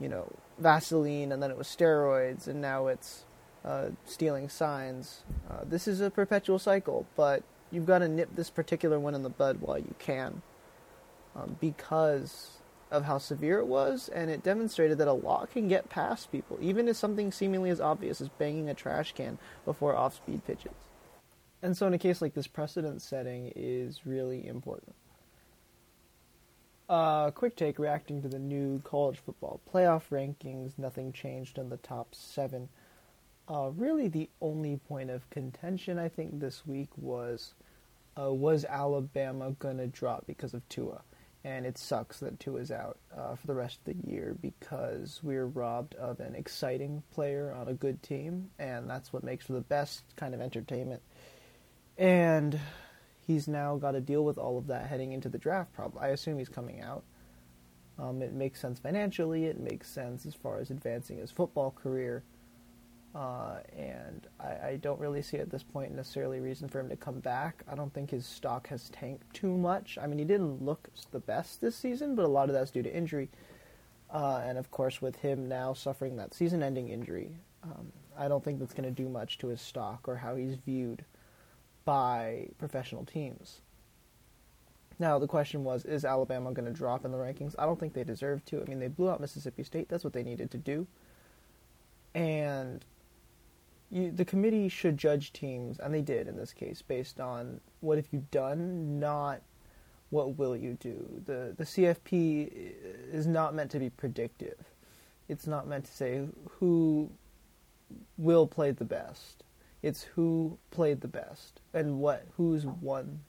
you 0.00 0.08
know, 0.08 0.30
Vaseline, 0.58 1.32
and 1.32 1.42
then 1.42 1.50
it 1.50 1.56
was 1.56 1.66
steroids, 1.66 2.46
and 2.46 2.60
now 2.60 2.86
it's 2.86 3.24
uh, 3.64 3.88
stealing 4.04 4.48
signs. 4.48 5.22
Uh, 5.50 5.60
this 5.64 5.88
is 5.88 6.00
a 6.00 6.10
perpetual 6.10 6.58
cycle, 6.58 7.06
but 7.16 7.42
you've 7.70 7.86
got 7.86 7.98
to 7.98 8.08
nip 8.08 8.30
this 8.34 8.50
particular 8.50 9.00
one 9.00 9.14
in 9.14 9.22
the 9.22 9.30
bud 9.30 9.60
while 9.60 9.78
you 9.78 9.94
can, 9.98 10.42
um, 11.34 11.56
because 11.60 12.58
of 12.90 13.04
how 13.04 13.18
severe 13.18 13.58
it 13.58 13.66
was, 13.66 14.08
and 14.08 14.30
it 14.30 14.42
demonstrated 14.42 14.98
that 14.98 15.08
a 15.08 15.12
lot 15.12 15.50
can 15.50 15.66
get 15.66 15.88
past 15.88 16.30
people, 16.30 16.58
even 16.60 16.86
if 16.86 16.96
something 16.96 17.32
seemingly 17.32 17.70
as 17.70 17.80
obvious 17.80 18.20
as 18.20 18.28
banging 18.28 18.68
a 18.68 18.74
trash 18.74 19.12
can 19.12 19.38
before 19.64 19.96
off-speed 19.96 20.44
pitches. 20.46 20.72
And 21.62 21.76
so, 21.76 21.86
in 21.86 21.94
a 21.94 21.98
case 21.98 22.20
like 22.20 22.34
this, 22.34 22.46
precedent 22.46 23.00
setting 23.00 23.50
is 23.56 24.04
really 24.04 24.46
important. 24.46 24.94
Uh, 26.88 27.30
quick 27.30 27.56
take 27.56 27.78
reacting 27.78 28.20
to 28.20 28.28
the 28.28 28.38
new 28.38 28.80
college 28.84 29.18
football 29.18 29.60
playoff 29.72 30.02
rankings. 30.10 30.78
Nothing 30.78 31.12
changed 31.12 31.56
in 31.56 31.70
the 31.70 31.78
top 31.78 32.14
seven. 32.14 32.68
Uh, 33.48 33.70
really, 33.76 34.08
the 34.08 34.30
only 34.40 34.76
point 34.76 35.10
of 35.10 35.28
contention 35.28 35.98
I 35.98 36.08
think 36.08 36.40
this 36.40 36.66
week 36.66 36.88
was 36.96 37.52
uh, 38.18 38.32
was 38.32 38.64
Alabama 38.64 39.54
to 39.60 39.86
drop 39.88 40.26
because 40.26 40.54
of 40.54 40.66
Tua? 40.68 41.02
And 41.46 41.66
it 41.66 41.76
sucks 41.76 42.20
that 42.20 42.40
Tua's 42.40 42.70
out 42.70 42.96
uh, 43.14 43.34
for 43.34 43.46
the 43.46 43.54
rest 43.54 43.80
of 43.86 43.94
the 43.94 44.10
year 44.10 44.34
because 44.40 45.20
we're 45.22 45.44
robbed 45.44 45.94
of 45.96 46.20
an 46.20 46.34
exciting 46.34 47.02
player 47.12 47.52
on 47.52 47.68
a 47.68 47.74
good 47.74 48.02
team, 48.02 48.50
and 48.58 48.88
that's 48.88 49.12
what 49.12 49.24
makes 49.24 49.44
for 49.44 49.52
the 49.52 49.60
best 49.60 50.04
kind 50.16 50.34
of 50.34 50.40
entertainment. 50.40 51.02
And 51.98 52.58
he's 53.26 53.46
now 53.46 53.76
got 53.76 53.92
to 53.92 54.00
deal 54.00 54.24
with 54.24 54.38
all 54.38 54.56
of 54.56 54.68
that 54.68 54.86
heading 54.86 55.12
into 55.12 55.28
the 55.28 55.36
draft. 55.36 55.74
Probably, 55.74 56.00
I 56.00 56.08
assume 56.08 56.38
he's 56.38 56.48
coming 56.48 56.80
out. 56.80 57.04
Um, 57.98 58.22
it 58.22 58.32
makes 58.32 58.58
sense 58.58 58.78
financially. 58.78 59.44
It 59.44 59.60
makes 59.60 59.90
sense 59.90 60.24
as 60.24 60.34
far 60.34 60.60
as 60.60 60.70
advancing 60.70 61.18
his 61.18 61.30
football 61.30 61.72
career. 61.72 62.22
Uh, 63.14 63.58
and 63.76 64.26
I, 64.40 64.68
I, 64.70 64.78
don't 64.82 64.98
really 64.98 65.22
see 65.22 65.36
at 65.36 65.48
this 65.48 65.62
point 65.62 65.94
necessarily 65.94 66.40
reason 66.40 66.68
for 66.68 66.80
him 66.80 66.88
to 66.88 66.96
come 66.96 67.20
back. 67.20 67.62
I 67.70 67.76
don't 67.76 67.94
think 67.94 68.10
his 68.10 68.26
stock 68.26 68.66
has 68.68 68.88
tanked 68.88 69.32
too 69.32 69.56
much. 69.56 69.96
I 70.02 70.08
mean, 70.08 70.18
he 70.18 70.24
didn't 70.24 70.64
look 70.64 70.88
the 71.12 71.20
best 71.20 71.60
this 71.60 71.76
season, 71.76 72.16
but 72.16 72.24
a 72.24 72.28
lot 72.28 72.48
of 72.48 72.54
that's 72.54 72.72
due 72.72 72.82
to 72.82 72.92
injury. 72.92 73.28
Uh, 74.10 74.42
and 74.44 74.58
of 74.58 74.72
course, 74.72 75.00
with 75.00 75.14
him 75.16 75.48
now 75.48 75.74
suffering 75.74 76.16
that 76.16 76.34
season 76.34 76.60
ending 76.60 76.88
injury, 76.88 77.36
um, 77.62 77.92
I 78.18 78.26
don't 78.26 78.42
think 78.42 78.58
that's 78.58 78.74
going 78.74 78.92
to 78.92 79.02
do 79.02 79.08
much 79.08 79.38
to 79.38 79.46
his 79.46 79.60
stock 79.60 80.08
or 80.08 80.16
how 80.16 80.34
he's 80.34 80.56
viewed 80.56 81.04
by 81.84 82.48
professional 82.58 83.04
teams. 83.04 83.60
Now, 84.98 85.20
the 85.20 85.28
question 85.28 85.62
was 85.62 85.84
is 85.84 86.04
Alabama 86.04 86.52
going 86.52 86.66
to 86.66 86.72
drop 86.72 87.04
in 87.04 87.12
the 87.12 87.18
rankings? 87.18 87.54
I 87.58 87.64
don't 87.64 87.78
think 87.78 87.94
they 87.94 88.04
deserve 88.04 88.44
to. 88.46 88.60
I 88.60 88.64
mean, 88.64 88.80
they 88.80 88.88
blew 88.88 89.08
out 89.08 89.20
Mississippi 89.20 89.62
State, 89.62 89.88
that's 89.88 90.02
what 90.02 90.12
they 90.12 90.24
needed 90.24 90.50
to 90.50 90.58
do. 90.58 90.86
And 92.14 92.84
you, 93.94 94.10
the 94.10 94.24
committee 94.24 94.68
should 94.68 94.98
judge 94.98 95.32
teams, 95.32 95.78
and 95.78 95.94
they 95.94 96.02
did 96.02 96.26
in 96.26 96.36
this 96.36 96.52
case, 96.52 96.82
based 96.82 97.20
on 97.20 97.60
what 97.80 97.96
have 97.96 98.08
you 98.10 98.26
done, 98.30 98.98
not 98.98 99.40
what 100.10 100.36
will 100.36 100.56
you 100.56 100.76
do. 100.80 101.22
The 101.24 101.54
the 101.56 101.64
CFP 101.64 102.46
uh, 102.46 103.16
is 103.16 103.26
not 103.26 103.54
meant 103.54 103.70
to 103.70 103.78
be 103.78 103.90
predictive. 103.90 104.58
It's 105.28 105.46
not 105.46 105.68
meant 105.68 105.84
to 105.86 105.92
say 105.92 106.26
who 106.58 107.10
will 108.18 108.46
play 108.46 108.72
the 108.72 108.84
best. 108.84 109.44
It's 109.80 110.02
who 110.02 110.58
played 110.70 111.00
the 111.00 111.08
best 111.08 111.60
and 111.72 111.98
what 111.98 112.26
who's 112.36 112.66
won 112.66 113.20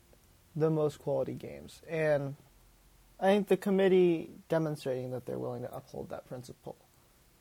the 0.56 0.70
most 0.70 0.98
quality 0.98 1.34
games. 1.34 1.82
And 1.88 2.34
I 3.20 3.26
think 3.26 3.48
the 3.48 3.56
committee 3.56 4.30
demonstrating 4.48 5.10
that 5.12 5.26
they're 5.26 5.38
willing 5.38 5.62
to 5.62 5.74
uphold 5.74 6.10
that 6.10 6.26
principle 6.26 6.76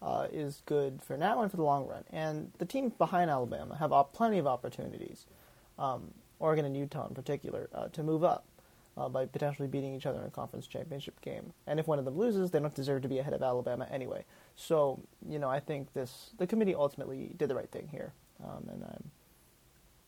uh, 0.06 0.28
is 0.32 0.62
good 0.68 1.02
for 1.02 1.18
now 1.18 1.42
and 1.42 1.50
for 1.50 1.58
the 1.58 1.64
long 1.64 1.88
run. 1.88 2.04
And 2.12 2.52
the 2.60 2.66
teams 2.66 2.94
behind 2.94 3.32
Alabama 3.32 3.76
have 3.78 3.92
op- 3.92 4.14
plenty 4.14 4.38
of 4.38 4.46
opportunities, 4.46 5.26
um, 5.80 6.14
Oregon 6.40 6.64
and 6.64 6.78
Utah 6.78 7.08
in 7.08 7.16
particular, 7.16 7.70
uh, 7.74 7.88
to 7.88 8.04
move 8.04 8.24
up 8.24 8.46
uh, 8.98 9.10
by 9.10 9.26
potentially 9.26 9.68
beating 9.68 9.96
each 9.96 10.06
other 10.06 10.20
in 10.20 10.28
a 10.28 10.30
conference 10.30 10.68
championship 10.68 11.20
game. 11.22 11.54
And 11.66 11.80
if 11.80 11.88
one 11.88 11.98
of 11.98 12.06
them 12.06 12.18
loses, 12.18 12.52
they 12.52 12.60
don't 12.60 12.76
deserve 12.76 13.02
to 13.02 13.08
be 13.08 13.18
ahead 13.18 13.34
of 13.34 13.42
Alabama 13.42 13.88
anyway. 13.90 14.26
So, 14.56 15.02
you 15.28 15.40
know, 15.40 15.50
I 15.50 15.60
think 15.60 15.94
this 15.94 16.30
the 16.38 16.46
committee 16.46 16.76
ultimately 16.76 17.34
did 17.36 17.50
the 17.50 17.56
right 17.56 17.72
thing 17.72 17.90
here, 17.92 18.14
um, 18.44 18.70
and 18.72 18.84
I'm, 18.84 19.12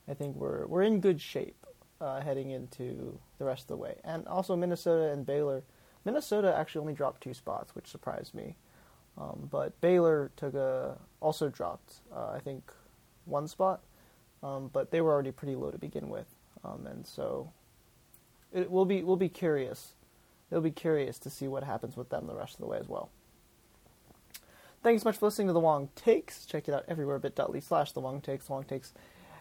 I 0.07 0.13
think 0.13 0.35
we're 0.35 0.67
we're 0.67 0.83
in 0.83 1.01
good 1.01 1.19
shape 1.19 1.65
uh, 1.99 2.21
heading 2.21 2.51
into 2.51 3.17
the 3.39 3.45
rest 3.45 3.63
of 3.63 3.67
the 3.69 3.77
way. 3.77 3.95
And 4.03 4.27
also 4.27 4.55
Minnesota 4.55 5.11
and 5.11 5.25
Baylor. 5.25 5.63
Minnesota 6.05 6.55
actually 6.55 6.81
only 6.81 6.93
dropped 6.93 7.21
two 7.21 7.33
spots, 7.33 7.75
which 7.75 7.87
surprised 7.87 8.33
me. 8.33 8.55
Um, 9.17 9.47
but 9.51 9.79
Baylor 9.81 10.31
took 10.35 10.53
a 10.53 10.97
also 11.19 11.49
dropped, 11.49 11.95
uh, 12.15 12.31
I 12.31 12.39
think, 12.39 12.71
one 13.25 13.47
spot, 13.47 13.81
um, 14.43 14.69
but 14.71 14.91
they 14.91 15.01
were 15.01 15.11
already 15.11 15.31
pretty 15.31 15.55
low 15.55 15.71
to 15.71 15.77
begin 15.77 16.09
with, 16.09 16.27
um, 16.63 16.85
and 16.85 17.05
so 17.05 17.51
it 18.53 18.69
will 18.69 18.85
be 18.85 19.03
we'll 19.03 19.15
be 19.15 19.29
curious. 19.29 19.93
It'll 20.49 20.61
be 20.61 20.71
curious 20.71 21.19
to 21.19 21.29
see 21.29 21.47
what 21.47 21.63
happens 21.63 21.97
with 21.97 22.09
them 22.09 22.27
the 22.27 22.35
rest 22.35 22.53
of 22.53 22.59
the 22.61 22.67
way 22.67 22.77
as 22.77 22.87
well. 22.87 23.09
Thanks 24.83 25.03
so 25.03 25.09
much 25.09 25.17
for 25.17 25.25
listening 25.25 25.47
to 25.47 25.53
The 25.53 25.59
Wong 25.59 25.89
Takes. 25.95 26.45
Check 26.45 26.69
it 26.69 26.73
out 26.73 26.85
everywhere, 26.87 27.19
bit.ly 27.19 27.59
slash 27.59 27.91
The 27.91 27.99
Wong 27.99 28.21
Takes, 28.21 28.47
Wong 28.47 28.63
Takes 28.63 28.93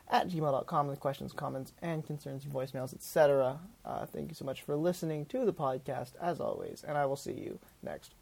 at 0.09 0.29
gmail.com 0.29 0.87
with 0.87 1.01
questions, 1.01 1.33
comments, 1.33 1.73
and 1.83 2.07
concerns, 2.07 2.45
voicemails, 2.45 2.95
etc. 2.95 3.61
Uh, 3.85 4.07
thank 4.07 4.29
you 4.29 4.35
so 4.35 4.45
much 4.45 4.63
for 4.63 4.77
listening 4.77 5.27
to 5.27 5.45
the 5.45 5.53
podcast, 5.53 6.13
as 6.21 6.41
always, 6.41 6.85
and 6.87 6.97
I 6.97 7.07
will 7.07 7.17
see 7.17 7.33
you 7.33 7.59
next 7.83 8.15